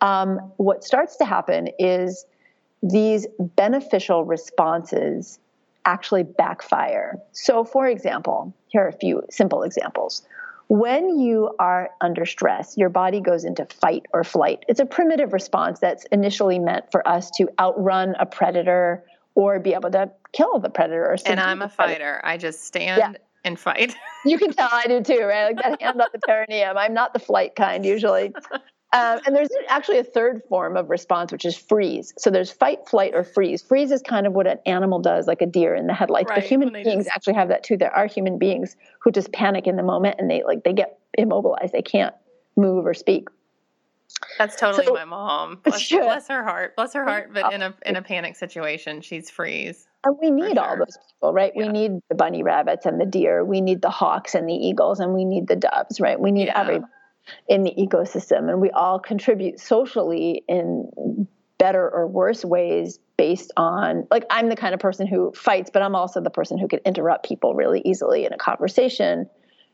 [0.00, 2.26] um, what starts to happen is
[2.82, 5.38] these beneficial responses
[5.84, 7.18] actually backfire.
[7.32, 10.22] So, for example, here are a few simple examples.
[10.68, 14.64] When you are under stress, your body goes into fight or flight.
[14.68, 19.02] It's a primitive response that's initially meant for us to outrun a predator
[19.34, 21.10] or be able to kill the predator.
[21.10, 21.32] Or something.
[21.32, 22.20] And I'm a fighter.
[22.22, 23.12] I just stand yeah
[23.48, 23.96] and fight.
[24.24, 25.46] you can tell I do too, right?
[25.46, 26.78] Like that hand on the perineum.
[26.78, 28.32] I'm not the flight kind usually.
[28.92, 32.14] Um, and there's actually a third form of response, which is freeze.
[32.16, 33.60] So there's fight, flight, or freeze.
[33.60, 36.30] Freeze is kind of what an animal does, like a deer in the headlights.
[36.30, 37.08] Right, but human beings just...
[37.14, 37.76] actually have that too.
[37.76, 40.98] There are human beings who just panic in the moment and they like they get
[41.18, 41.72] immobilized.
[41.72, 42.14] They can't
[42.56, 43.28] move or speak.
[44.38, 45.60] That's totally so, my mom.
[45.64, 46.76] Bless, bless, her heart.
[46.76, 47.30] Bless her heart.
[47.32, 49.86] But in a in a panic situation, she's freeze.
[50.04, 50.64] And we need sure.
[50.64, 51.52] all those people, right?
[51.54, 51.66] Yeah.
[51.66, 53.44] We need the bunny rabbits and the deer.
[53.44, 56.18] We need the hawks and the eagles, and we need the doves, right?
[56.18, 56.60] We need yeah.
[56.60, 56.92] everybody
[57.48, 61.26] in the ecosystem, and we all contribute socially in
[61.58, 65.82] better or worse ways based on like I'm the kind of person who fights, but
[65.82, 69.28] I'm also the person who can interrupt people really easily in a conversation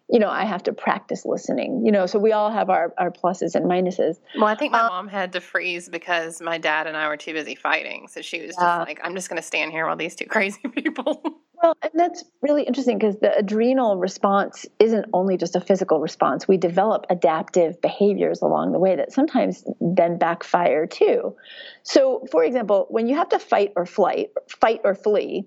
[0.09, 3.11] you know, I have to practice listening, you know, so we all have our, our
[3.11, 4.17] pluses and minuses.
[4.37, 7.17] Well, I think my um, mom had to freeze because my dad and I were
[7.17, 8.09] too busy fighting.
[8.09, 10.27] So she was just uh, like, I'm just going to stand here while these two
[10.29, 11.23] crazy people.
[11.63, 16.47] Well, and that's really interesting because the adrenal response isn't only just a physical response.
[16.47, 21.35] We develop adaptive behaviors along the way that sometimes then backfire too.
[21.83, 25.47] So, for example, when you have to fight or flight, fight or flee,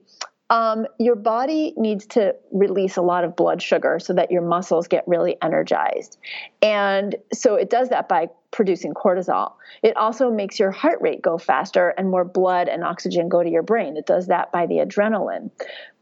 [0.50, 4.88] um, your body needs to release a lot of blood sugar so that your muscles
[4.88, 6.18] get really energized.
[6.62, 9.54] And so it does that by producing cortisol.
[9.84, 13.50] It also makes your heart rate go faster and more blood and oxygen go to
[13.50, 13.98] your brain.
[13.98, 15.52] It does that by the adrenaline.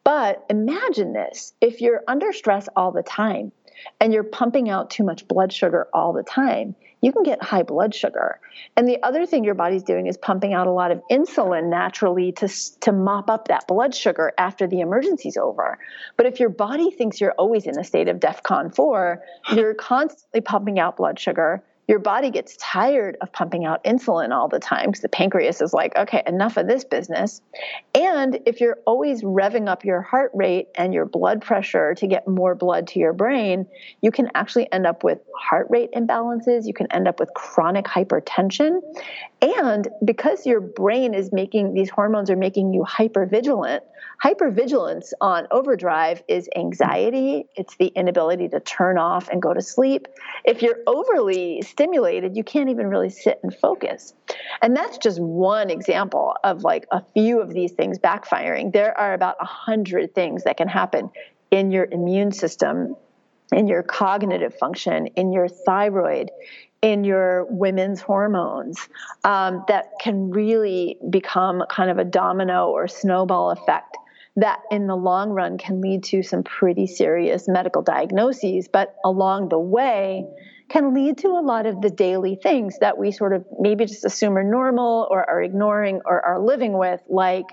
[0.03, 3.51] But imagine this if you're under stress all the time
[3.99, 7.63] and you're pumping out too much blood sugar all the time, you can get high
[7.63, 8.39] blood sugar.
[8.75, 12.31] And the other thing your body's doing is pumping out a lot of insulin naturally
[12.33, 12.47] to,
[12.81, 15.77] to mop up that blood sugar after the emergency's over.
[16.17, 19.21] But if your body thinks you're always in a state of DEFCON 4,
[19.53, 24.47] you're constantly pumping out blood sugar your body gets tired of pumping out insulin all
[24.47, 27.41] the time because the pancreas is like, okay, enough of this business.
[27.93, 32.27] And if you're always revving up your heart rate and your blood pressure to get
[32.27, 33.67] more blood to your brain,
[34.01, 36.65] you can actually end up with heart rate imbalances.
[36.65, 38.81] You can end up with chronic hypertension.
[39.41, 43.83] And because your brain is making these hormones are making you hyper vigilant,
[44.23, 50.07] hypervigilance on overdrive is anxiety, it's the inability to turn off and go to sleep.
[50.43, 54.13] If you're overly stimulated, you can't even really sit and focus.
[54.61, 58.71] And that's just one example of like a few of these things backfiring.
[58.73, 61.09] There are about a hundred things that can happen
[61.51, 62.95] in your immune system,
[63.51, 66.31] in your cognitive function, in your thyroid,
[66.85, 68.77] in your women's hormones
[69.23, 73.97] um, that can really become kind of a domino or snowball effect
[74.35, 79.49] that in the long run can lead to some pretty serious medical diagnoses, but along
[79.49, 80.27] the way
[80.69, 84.05] can lead to a lot of the daily things that we sort of maybe just
[84.05, 87.47] assume are normal or are ignoring or are living with, like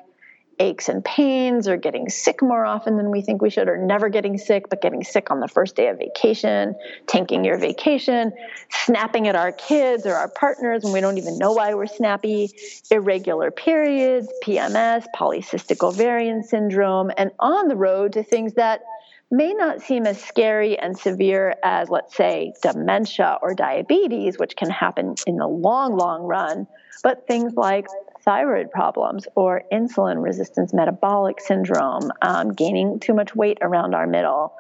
[0.59, 4.09] aches and pains or getting sick more often than we think we should or never
[4.09, 6.75] getting sick but getting sick on the first day of vacation
[7.07, 8.33] tanking your vacation
[8.69, 12.51] snapping at our kids or our partners when we don't even know why we're snappy
[12.91, 18.83] irregular periods pms polycystic ovarian syndrome and on the road to things that
[19.31, 24.69] may not seem as scary and severe as let's say dementia or diabetes which can
[24.69, 26.67] happen in the long long run
[27.03, 27.87] but things like
[28.25, 34.55] thyroid problems or insulin resistance metabolic syndrome, um, gaining too much weight around our middle.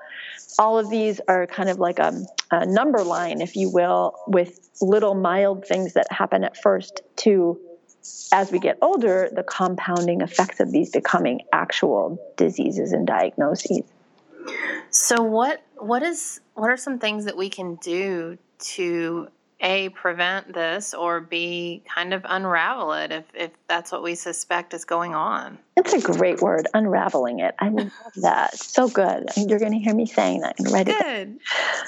[0.58, 2.12] All of these are kind of like a,
[2.50, 7.58] a number line, if you will, with little mild things that happen at first to
[8.32, 13.82] as we get older, the compounding effects of these becoming actual diseases and diagnoses.
[14.90, 19.28] So what what is what are some things that we can do to
[19.62, 24.74] a prevent this or b kind of unravel it if, if that's what we suspect
[24.74, 25.58] is going on.
[25.76, 27.54] It's a great word unraveling it.
[27.58, 28.58] I love that.
[28.58, 29.30] So good.
[29.36, 31.38] You're going to hear me saying that and write good.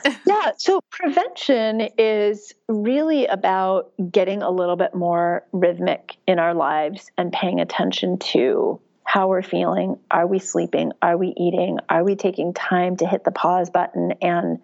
[0.04, 6.54] it yeah so prevention is really about getting a little bit more rhythmic in our
[6.54, 9.98] lives and paying attention to how we're feeling.
[10.10, 10.92] Are we sleeping?
[11.02, 11.78] Are we eating?
[11.88, 14.58] Are we taking time to hit the pause button and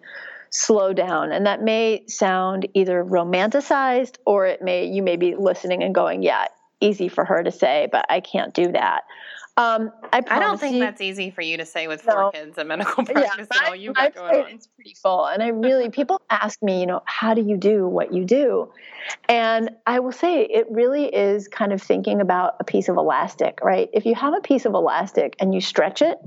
[0.51, 1.31] slow down.
[1.31, 6.21] And that may sound either romanticized or it may, you may be listening and going,
[6.21, 6.45] yeah,
[6.81, 9.03] easy for her to say, but I can't do that.
[9.57, 12.31] Um, I, I, don't think you, that's easy for you to say with four no,
[12.31, 14.51] kids and medical practice yeah, and all you got going on.
[14.51, 15.25] It's pretty full.
[15.25, 18.71] And I really, people ask me, you know, how do you do what you do?
[19.27, 23.59] And I will say it really is kind of thinking about a piece of elastic,
[23.61, 23.89] right?
[23.93, 26.17] If you have a piece of elastic and you stretch it,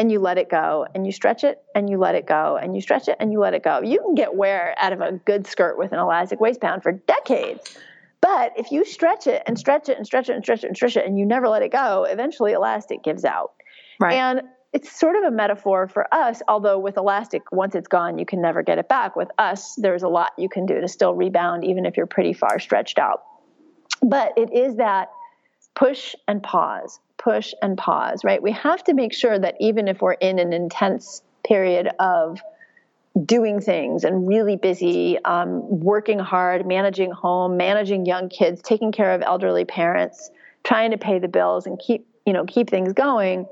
[0.00, 2.74] and you let it go and you stretch it and you let it go and
[2.74, 3.82] you stretch it and you let it go.
[3.82, 7.78] You can get wear out of a good skirt with an elastic waistband for decades.
[8.22, 10.76] But if you stretch it and stretch it and stretch it and stretch it and
[10.76, 13.52] stretch it and you never let it go, eventually elastic gives out.
[14.00, 14.14] Right.
[14.14, 14.40] And
[14.72, 18.40] it's sort of a metaphor for us, although with elastic, once it's gone, you can
[18.40, 19.16] never get it back.
[19.16, 22.32] With us, there's a lot you can do to still rebound, even if you're pretty
[22.32, 23.22] far stretched out.
[24.02, 25.10] But it is that
[25.74, 28.42] push and pause, push and pause, right?
[28.42, 32.40] We have to make sure that even if we're in an intense period of
[33.24, 39.12] doing things and really busy, um, working hard, managing home, managing young kids, taking care
[39.12, 40.30] of elderly parents,
[40.64, 43.46] trying to pay the bills and keep you know keep things going,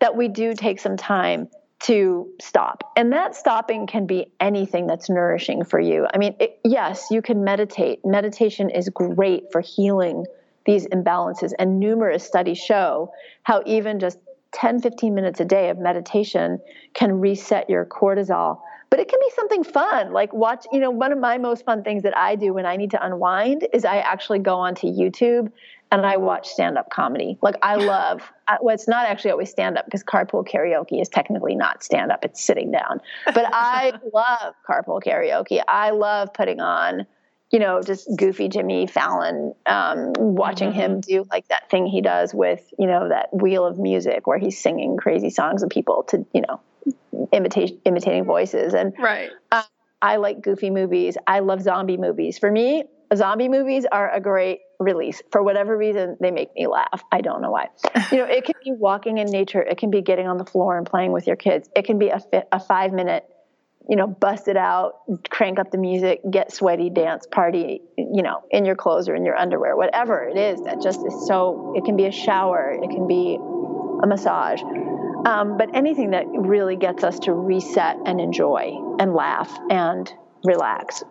[0.00, 1.48] that we do take some time
[1.80, 2.92] to stop.
[2.96, 6.06] And that stopping can be anything that's nourishing for you.
[6.12, 8.00] I mean, it, yes, you can meditate.
[8.04, 10.24] Meditation is great for healing
[10.66, 11.52] these imbalances.
[11.58, 13.12] And numerous studies show
[13.42, 14.18] how even just
[14.52, 16.60] 10, 15 minutes a day of meditation
[16.94, 18.60] can reset your cortisol.
[18.90, 21.82] But it can be something fun, like watch, you know, one of my most fun
[21.82, 25.50] things that I do when I need to unwind is I actually go onto YouTube
[25.90, 27.38] and I watch stand up comedy.
[27.42, 28.22] Like I love,
[28.60, 32.24] well, it's not actually always stand up because carpool karaoke is technically not stand up,
[32.24, 33.00] it's sitting down.
[33.26, 35.60] But I love carpool karaoke.
[35.66, 37.06] I love putting on,
[37.54, 40.80] you know, just goofy Jimmy Fallon, um, watching mm-hmm.
[40.80, 44.38] him do like that thing he does with, you know, that wheel of music where
[44.38, 48.74] he's singing crazy songs of people to, you know, imitate, imitating voices.
[48.74, 49.30] And right.
[49.52, 49.62] Uh,
[50.02, 51.16] I like goofy movies.
[51.28, 52.40] I love zombie movies.
[52.40, 55.22] For me, zombie movies are a great release.
[55.30, 57.04] For whatever reason, they make me laugh.
[57.12, 57.68] I don't know why.
[58.10, 59.62] You know, it can be walking in nature.
[59.62, 61.68] It can be getting on the floor and playing with your kids.
[61.76, 63.24] It can be a, a five minute,
[63.88, 68.42] you know, bust it out, crank up the music, get sweaty, dance, party, you know,
[68.50, 71.84] in your clothes or in your underwear, whatever it is that just is so, it
[71.84, 73.38] can be a shower, it can be
[74.02, 74.62] a massage.
[75.26, 80.12] Um, but anything that really gets us to reset and enjoy and laugh and
[80.44, 81.02] relax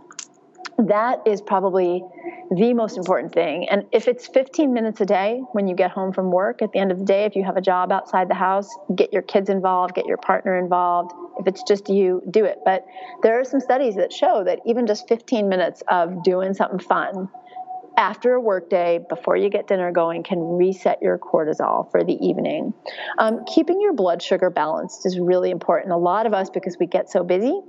[0.78, 2.04] that is probably
[2.52, 3.68] the most important thing.
[3.70, 6.80] And if it's 15 minutes a day when you get home from work at the
[6.80, 9.50] end of the day, if you have a job outside the house, get your kids
[9.50, 11.14] involved, get your partner involved.
[11.40, 12.60] If it's just you, do it.
[12.66, 12.86] But
[13.22, 17.30] there are some studies that show that even just 15 minutes of doing something fun
[17.98, 22.74] after a workday, before you get dinner going, can reset your cortisol for the evening.
[23.18, 25.92] Um, keeping your blood sugar balanced is really important.
[25.92, 27.60] A lot of us, because we get so busy,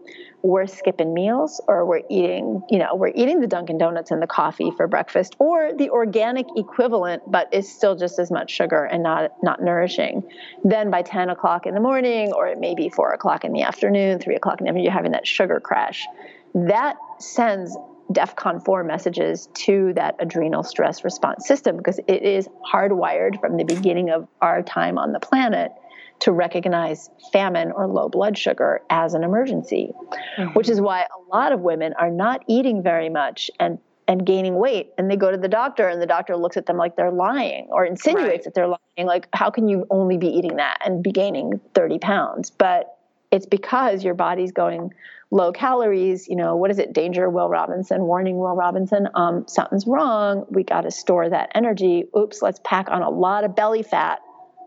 [0.43, 4.27] we're skipping meals or we're eating, you know, we're eating the Dunkin' Donuts and the
[4.27, 9.03] coffee for breakfast or the organic equivalent, but is still just as much sugar and
[9.03, 10.23] not not nourishing.
[10.63, 13.63] Then by 10 o'clock in the morning, or it may be four o'clock in the
[13.63, 16.07] afternoon, three o'clock in the afternoon, you're having that sugar crash.
[16.55, 17.77] That sends
[18.13, 23.65] DEFCON 4 messages to that adrenal stress response system because it is hardwired from the
[23.65, 25.73] beginning of our time on the planet
[26.21, 29.93] to recognize famine or low blood sugar as an emergency,
[30.37, 30.53] mm-hmm.
[30.53, 34.57] which is why a lot of women are not eating very much and and gaining
[34.57, 37.11] weight and they go to the doctor and the doctor looks at them like they're
[37.11, 38.45] lying or insinuates right.
[38.45, 41.99] that they're lying like how can you only be eating that and be gaining 30
[42.01, 42.99] pounds but
[43.31, 44.93] it's because your body's going
[45.35, 46.93] low calories, you know, what is it?
[46.93, 49.09] Danger, Will Robinson, warning, Will Robinson.
[49.17, 50.47] Um, something's wrong.
[50.49, 52.05] We got to store that energy.
[52.17, 54.21] Oops, let's pack on a lot of belly fat,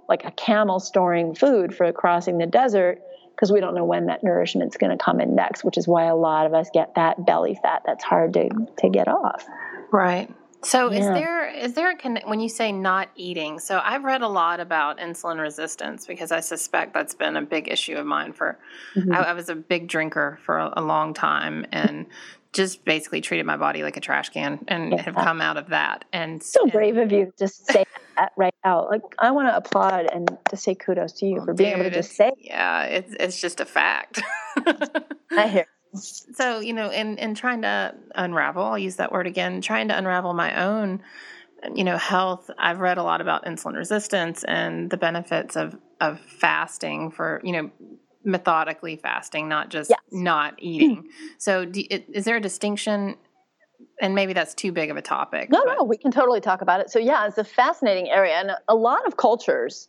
[0.09, 2.99] like a camel storing food for crossing the desert,
[3.33, 6.03] because we don't know when that nourishment's going to come in next, which is why
[6.03, 8.49] a lot of us get that belly fat that's hard to,
[8.79, 9.45] to get off.
[9.89, 10.29] Right.
[10.63, 10.99] So yeah.
[10.99, 13.59] is there is there a con- when you say not eating?
[13.59, 17.69] So I've read a lot about insulin resistance because I suspect that's been a big
[17.69, 18.33] issue of mine.
[18.33, 18.57] For
[18.95, 19.13] mm-hmm.
[19.13, 22.07] I, I, was a big drinker for a, a, long time and
[22.53, 25.01] just basically treated my body like a trash can and yeah.
[25.03, 26.05] have come out of that.
[26.11, 27.85] And so and, brave of you to just say
[28.15, 28.89] that right out.
[28.89, 31.89] Like I want to applaud and to say kudos to you for being dude, able
[31.91, 32.31] to just say.
[32.39, 34.21] Yeah, it's it's just a fact.
[35.31, 39.61] I hear so you know in in trying to unravel i'll use that word again
[39.61, 41.01] trying to unravel my own
[41.75, 46.19] you know health i've read a lot about insulin resistance and the benefits of of
[46.19, 47.71] fasting for you know
[48.23, 49.99] methodically fasting not just yes.
[50.11, 51.07] not eating
[51.37, 53.15] so do, is there a distinction
[54.01, 55.77] and maybe that's too big of a topic no but.
[55.77, 58.75] no we can totally talk about it so yeah it's a fascinating area and a
[58.75, 59.87] lot of cultures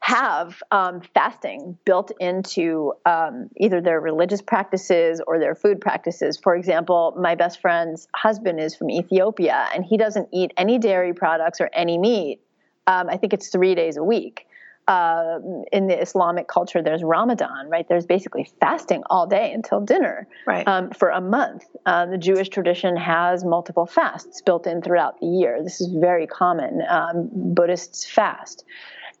[0.00, 6.38] have um, fasting built into um, either their religious practices or their food practices.
[6.42, 11.14] For example, my best friend's husband is from Ethiopia and he doesn't eat any dairy
[11.14, 12.40] products or any meat.
[12.86, 14.46] Um, I think it's three days a week.
[14.86, 15.38] Uh,
[15.72, 17.88] in the Islamic culture, there's Ramadan, right?
[17.88, 20.68] There's basically fasting all day until dinner right.
[20.68, 21.64] um, for a month.
[21.86, 25.62] Uh, the Jewish tradition has multiple fasts built in throughout the year.
[25.64, 26.82] This is very common.
[26.86, 28.66] Um, Buddhists fast.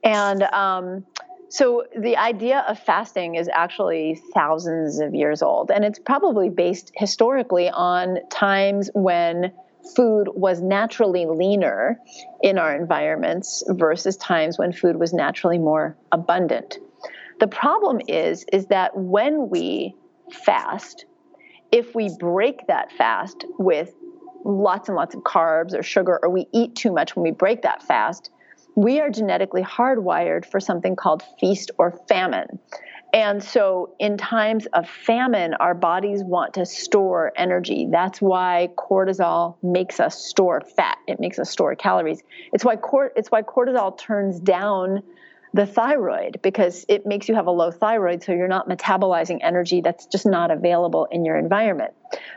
[0.04, 1.04] And um,
[1.48, 6.92] so the idea of fasting is actually thousands of years old, and it's probably based
[6.94, 9.52] historically on times when
[9.96, 11.98] food was naturally leaner
[12.42, 16.78] in our environments versus times when food was naturally more abundant.
[17.40, 19.94] The problem is is that when we
[20.32, 21.06] fast,
[21.72, 23.92] if we break that fast with
[24.44, 27.62] lots and lots of carbs or sugar or we eat too much when we break
[27.62, 28.30] that fast,
[28.74, 32.58] we are genetically hardwired for something called feast or famine.
[33.12, 37.86] And so, in times of famine, our bodies want to store energy.
[37.88, 40.98] That's why cortisol makes us store fat.
[41.06, 42.20] It makes us store calories.
[42.52, 45.04] It's why cort- it's why cortisol turns down
[45.52, 49.80] the thyroid because it makes you have a low thyroid, so you're not metabolizing energy
[49.80, 51.92] that's just not available in your environment.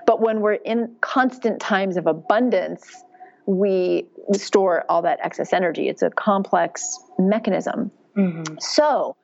[0.05, 3.03] But when we're in constant times of abundance,
[3.47, 5.89] we store all that excess energy.
[5.89, 7.91] It's a complex mechanism.
[8.15, 8.55] Mm-hmm.
[8.59, 9.15] So,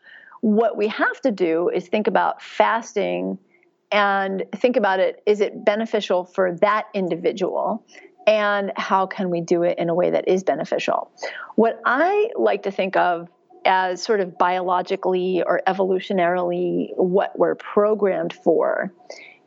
[0.41, 3.37] what we have to do is think about fasting
[3.91, 7.85] and think about it is it beneficial for that individual?
[8.25, 11.11] and how can we do it in a way that is beneficial?
[11.55, 13.27] What I like to think of
[13.65, 18.93] as sort of biologically or evolutionarily what we're programmed for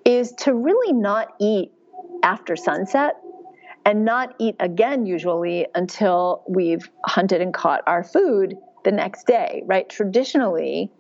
[0.05, 1.72] is to really not eat
[2.22, 3.16] after sunset
[3.87, 9.62] and not eat again usually until we've hunted and caught our food the next day,
[9.64, 9.89] right?
[9.89, 10.91] Traditionally,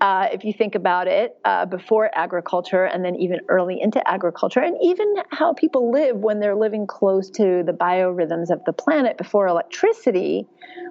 [0.00, 4.60] uh, if you think about it, uh, before agriculture and then even early into agriculture,
[4.60, 9.18] and even how people live when they're living close to the biorhythms of the planet
[9.18, 10.46] before electricity,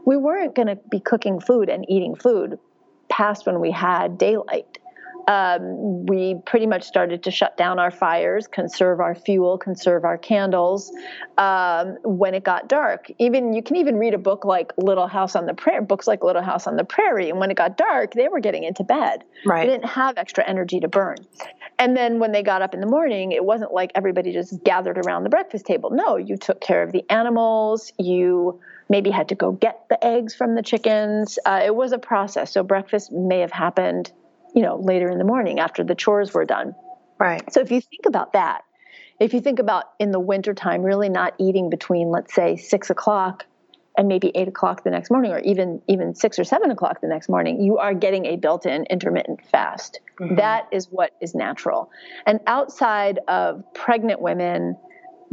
[0.06, 2.60] we weren't going to be cooking food and eating food
[3.08, 4.80] past when we had daylight
[5.28, 10.18] um, we pretty much started to shut down our fires, conserve our fuel, conserve our
[10.18, 10.92] candles
[11.38, 13.12] um, when it got dark.
[13.20, 16.24] Even you can even read a book like Little House on the Prairie, books like
[16.24, 19.26] Little House on the Prairie, and when it got dark, they were getting into bed.
[19.46, 19.66] Right.
[19.66, 21.18] They didn't have extra energy to burn.
[21.78, 24.98] And then when they got up in the morning, it wasn't like everybody just gathered
[24.98, 25.90] around the breakfast table.
[25.92, 27.92] No, you took care of the animals.
[28.00, 31.38] You maybe had to go get the eggs from the chickens.
[31.46, 32.54] Uh, it was a process.
[32.54, 34.12] So breakfast may have happened
[34.58, 36.74] you know, later in the morning after the chores were done.
[37.20, 37.44] Right.
[37.54, 38.64] So if you think about that,
[39.20, 43.46] if you think about in the wintertime, really not eating between, let's say, six o'clock
[43.96, 47.08] and maybe eight o'clock the next morning, or even even six or seven o'clock the
[47.08, 50.00] next morning, you are getting a built-in intermittent fast.
[50.20, 50.38] Mm-hmm.
[50.38, 51.92] That is what is natural.
[52.26, 54.76] And outside of pregnant women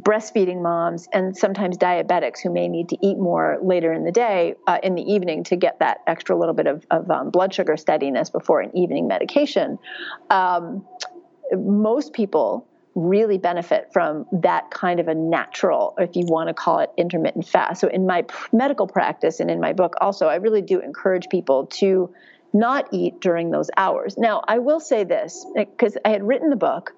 [0.04, 4.54] breastfeeding moms and sometimes diabetics who may need to eat more later in the day,
[4.66, 7.76] uh, in the evening, to get that extra little bit of, of um, blood sugar
[7.76, 9.78] steadiness before an evening medication.
[10.30, 10.86] Um,
[11.52, 16.78] most people really benefit from that kind of a natural, if you want to call
[16.78, 17.80] it intermittent fast.
[17.80, 21.66] So, in my medical practice and in my book, also, I really do encourage people
[21.78, 22.14] to
[22.52, 24.16] not eat during those hours.
[24.16, 26.92] Now, I will say this because I had written the book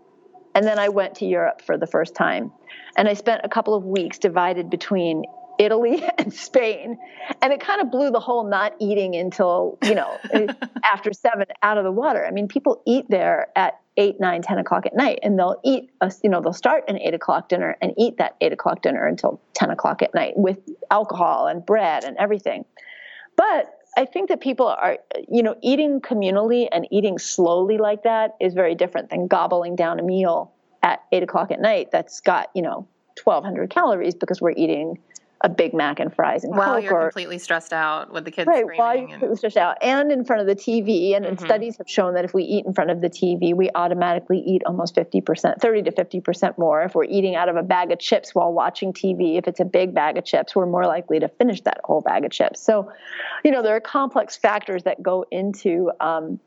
[0.57, 2.51] and then I went to Europe for the first time.
[2.97, 5.25] And I spent a couple of weeks divided between
[5.59, 6.99] Italy and Spain.
[7.43, 10.17] And it kind of blew the whole not eating until, you know,
[10.83, 12.25] after seven out of the water.
[12.25, 15.91] I mean, people eat there at eight, nine, ten o'clock at night, and they'll eat,
[16.01, 19.07] a, you know, they'll start an eight o'clock dinner and eat that eight o'clock dinner
[19.07, 20.59] until 10 o'clock at night with
[20.91, 22.65] alcohol and bread and everything.
[23.37, 28.37] But I think that people are, you know, eating communally and eating slowly like that
[28.41, 32.51] is very different than gobbling down a meal at eight o'clock at night that's got,
[32.55, 32.87] you know,
[33.25, 34.99] 1,200 calories because we're eating
[35.47, 38.33] a Big Mac and fries and while Coke you're or, completely stressed out with the
[38.33, 38.79] kids right, screaming.
[38.79, 41.15] While you're completely stressed out and in front of the TV.
[41.15, 41.45] And, mm-hmm.
[41.45, 44.63] studies have shown that if we eat in front of the TV, we automatically eat
[44.67, 46.83] almost 50%, 30 to 50% more.
[46.83, 49.65] If we're eating out of a bag of chips while watching TV, if it's a
[49.65, 52.61] big bag of chips, we're more likely to finish that whole bag of chips.
[52.61, 52.91] So,
[53.45, 56.41] you know, there are complex factors that go into um,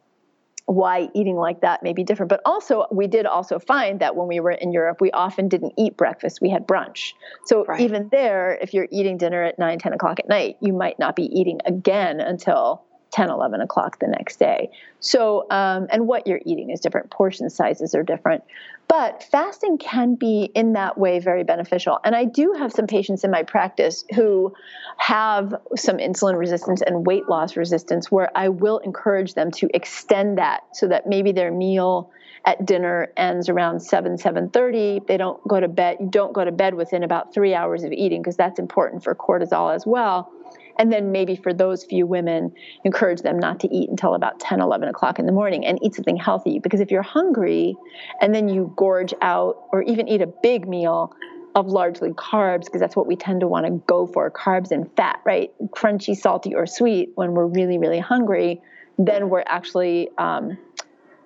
[0.70, 2.30] why eating like that may be different.
[2.30, 5.74] But also, we did also find that when we were in Europe, we often didn't
[5.78, 7.14] eat breakfast, we had brunch.
[7.46, 7.82] So right.
[7.82, 11.16] even there, if you're eating dinner at 9, 10 o'clock at night, you might not
[11.16, 14.70] be eating again until 10, 11 o'clock the next day.
[15.00, 18.44] So, um, and what you're eating is different, portion sizes are different.
[18.88, 22.00] But fasting can be in that way very beneficial.
[22.04, 24.54] And I do have some patients in my practice who
[24.98, 30.40] have some insulin resistance and weight loss resistance where I will encourage them to extend
[30.40, 32.12] that so that maybe their meal
[32.46, 36.54] at dinner ends around 7 7.30 they don't go to bed you don't go to
[36.54, 40.32] bed within about three hours of eating because that's important for cortisol as well
[40.80, 42.54] and then maybe for those few women
[42.86, 45.94] encourage them not to eat until about 10 11 o'clock in the morning and eat
[45.94, 46.58] something healthy.
[46.58, 47.76] Because if you're hungry
[48.22, 51.14] and then you gorge out or even eat a big meal
[51.54, 54.90] of largely carbs because that's what we tend to want to go for carbs and
[54.96, 55.52] fat right?
[55.70, 58.62] Crunchy salty or sweet when we're really really hungry
[59.00, 60.58] then we're actually um,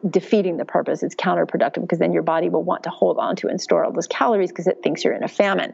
[0.09, 1.03] defeating the purpose.
[1.03, 3.91] It's counterproductive because then your body will want to hold on to and store all
[3.91, 5.73] those calories because it thinks you're in a famine.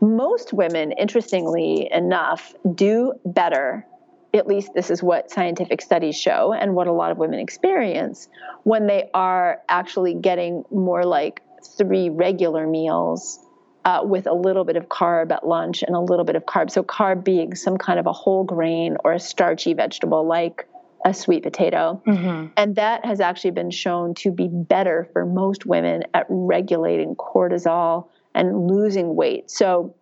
[0.00, 3.86] Most women, interestingly enough, do better.
[4.34, 8.28] At least this is what scientific studies show and what a lot of women experience
[8.64, 11.42] when they are actually getting more like
[11.76, 13.40] three regular meals
[13.84, 16.70] uh, with a little bit of carb at lunch and a little bit of carb.
[16.70, 20.68] So, carb being some kind of a whole grain or a starchy vegetable like
[21.06, 22.02] a sweet potato.
[22.04, 22.48] Mm-hmm.
[22.56, 28.08] And that has actually been shown to be better for most women at regulating cortisol
[28.34, 29.50] and losing weight.
[29.50, 29.94] So,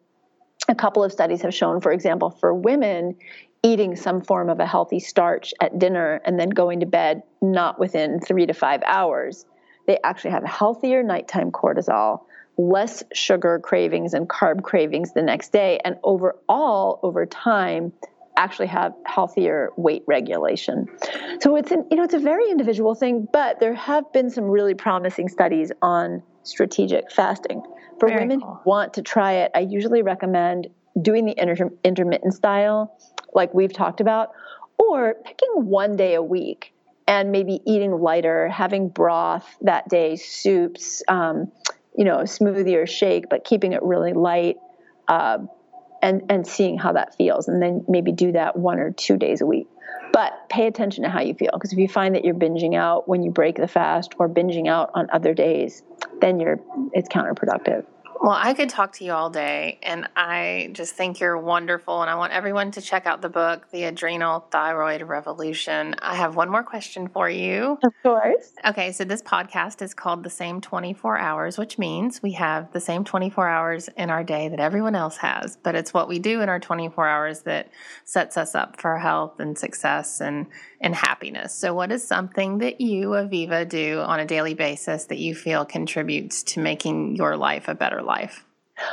[0.66, 3.16] a couple of studies have shown, for example, for women,
[3.62, 7.78] eating some form of a healthy starch at dinner and then going to bed not
[7.78, 9.44] within three to five hours,
[9.86, 12.22] they actually have healthier nighttime cortisol,
[12.56, 17.92] less sugar cravings and carb cravings the next day, and overall, over time,
[18.36, 20.86] actually have healthier weight regulation.
[21.40, 24.44] So it's an, you know it's a very individual thing, but there have been some
[24.44, 27.62] really promising studies on strategic fasting.
[27.98, 28.60] For Very women cool.
[28.64, 30.68] who want to try it, I usually recommend
[31.00, 32.96] doing the inter- intermittent style,
[33.32, 34.30] like we've talked about,
[34.78, 36.72] or picking one day a week
[37.06, 41.52] and maybe eating lighter, having broth that day, soups, um,
[41.96, 44.56] you know, smoothie or shake, but keeping it really light.
[45.06, 45.38] Uh,
[46.04, 49.40] and, and seeing how that feels, and then maybe do that one or two days
[49.40, 49.66] a week.
[50.12, 53.08] But pay attention to how you feel because if you find that you're binging out
[53.08, 55.82] when you break the fast or binging out on other days,
[56.20, 56.60] then you're
[56.92, 57.86] it's counterproductive.
[58.20, 62.00] Well, I could talk to you all day, and I just think you're wonderful.
[62.00, 65.94] And I want everyone to check out the book, The Adrenal Thyroid Revolution.
[66.00, 67.78] I have one more question for you.
[67.82, 68.52] Of course.
[68.64, 72.80] Okay, so this podcast is called The Same 24 Hours, which means we have the
[72.80, 76.40] same 24 hours in our day that everyone else has, but it's what we do
[76.40, 77.70] in our 24 hours that
[78.04, 80.46] sets us up for health and success and
[80.80, 81.54] and happiness.
[81.54, 85.64] So, what is something that you, Aviva, do on a daily basis that you feel
[85.64, 88.13] contributes to making your life a better life?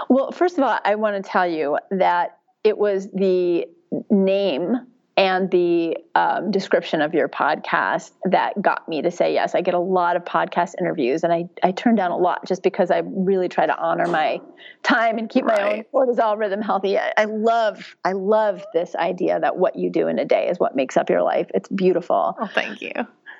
[0.10, 3.66] Well, first of all, I want to tell you that it was the
[4.10, 4.76] name
[5.18, 9.54] and the um, description of your podcast that got me to say yes.
[9.54, 12.64] I get a lot of podcast interviews, and I, I turn down a lot just
[12.64, 14.40] because I really try to honor my
[14.84, 15.62] time and keep right.
[15.62, 16.98] my own cortisol rhythm healthy.
[16.98, 20.60] I, I love I love this idea that what you do in a day is
[20.60, 21.48] what makes up your life.
[21.54, 22.36] It's beautiful.
[22.40, 22.94] Oh, thank you.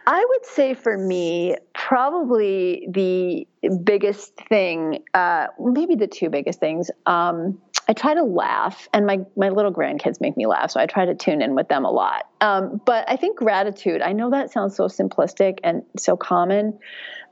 [0.08, 3.48] I would say for me, probably the
[3.84, 6.90] biggest thing, uh, maybe the two biggest things.
[7.06, 10.86] Um, I try to laugh, and my my little grandkids make me laugh, so I
[10.86, 12.28] try to tune in with them a lot.
[12.40, 14.02] Um, but I think gratitude.
[14.02, 16.80] I know that sounds so simplistic and so common,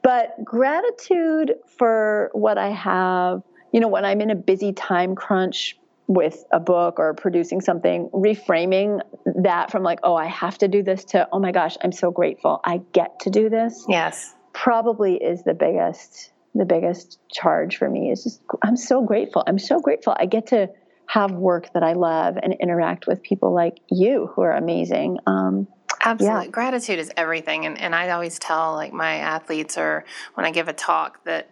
[0.04, 3.42] but gratitude for what I have.
[3.72, 5.78] You know, when I'm in a busy time crunch
[6.10, 9.00] with a book or producing something, reframing
[9.44, 12.10] that from like, oh, I have to do this to, oh my gosh, I'm so
[12.10, 13.86] grateful I get to do this.
[13.88, 19.44] Yes, probably is the biggest the biggest charge for me is just I'm so grateful.
[19.46, 20.70] I'm so grateful I get to
[21.06, 25.20] have work that I love and interact with people like you who are amazing.
[25.28, 25.68] Um,
[26.02, 26.46] Absolutely.
[26.46, 26.52] Yeah.
[26.52, 27.68] Gratitude is everything.
[27.68, 31.50] And, and I always tell like my athletes or when I give a talk that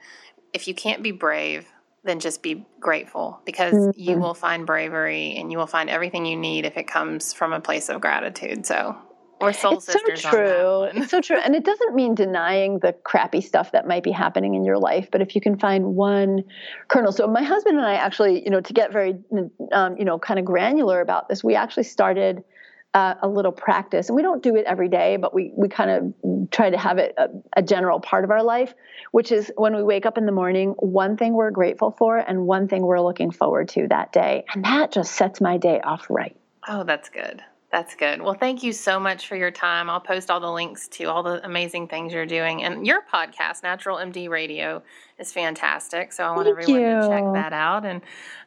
[0.51, 1.67] if you can't be brave,
[2.07, 3.99] then just be grateful because mm-hmm.
[3.99, 7.53] you will find bravery and you will find everything you need if it comes from
[7.53, 8.65] a place of gratitude.
[8.65, 8.97] So
[9.39, 10.83] or soul it's sisters so true.
[10.83, 11.37] It's so true.
[11.37, 15.09] And it doesn't mean denying the crappy stuff that might be happening in your life,
[15.11, 16.43] but if you can find one
[16.87, 17.11] kernel.
[17.11, 19.15] So my husband and I actually, you know, to get very,
[19.71, 22.43] um, you know, kind of granular about this, we actually started
[22.93, 25.89] uh, a little practice, and we don't do it every day, but we we kind
[25.91, 27.27] of try to have it a,
[27.57, 28.73] a general part of our life,
[29.11, 32.45] which is when we wake up in the morning, one thing we're grateful for, and
[32.45, 36.07] one thing we're looking forward to that day, and that just sets my day off
[36.09, 36.35] right.
[36.67, 37.43] Oh, that's good.
[37.71, 38.21] That's good.
[38.21, 39.89] Well, thank you so much for your time.
[39.89, 42.63] I'll post all the links to all the amazing things you're doing.
[42.63, 44.81] And your podcast, Natural MD Radio,
[45.19, 46.13] is fantastic.
[46.13, 47.01] So I want thank everyone you.
[47.01, 47.85] to check that out.
[47.85, 48.01] And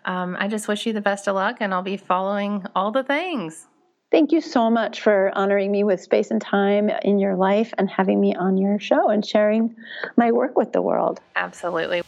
[0.07, 3.05] um, I just wish you the best of luck, and I'll be following all the
[3.05, 3.67] things.
[4.11, 7.89] Thank you so much for honoring me with space and time in your life and
[7.89, 9.77] having me on your show and sharing
[10.17, 11.21] my work with the world.
[11.37, 12.03] Absolutely.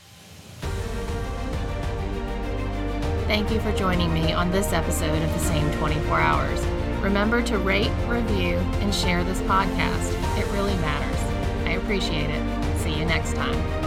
[3.28, 6.60] Thank you for joining me on this episode of The Same 24 Hours.
[7.00, 10.38] Remember to rate, review, and share this podcast.
[10.38, 11.20] It really matters.
[11.66, 12.78] I appreciate it.
[12.80, 13.81] See you next time.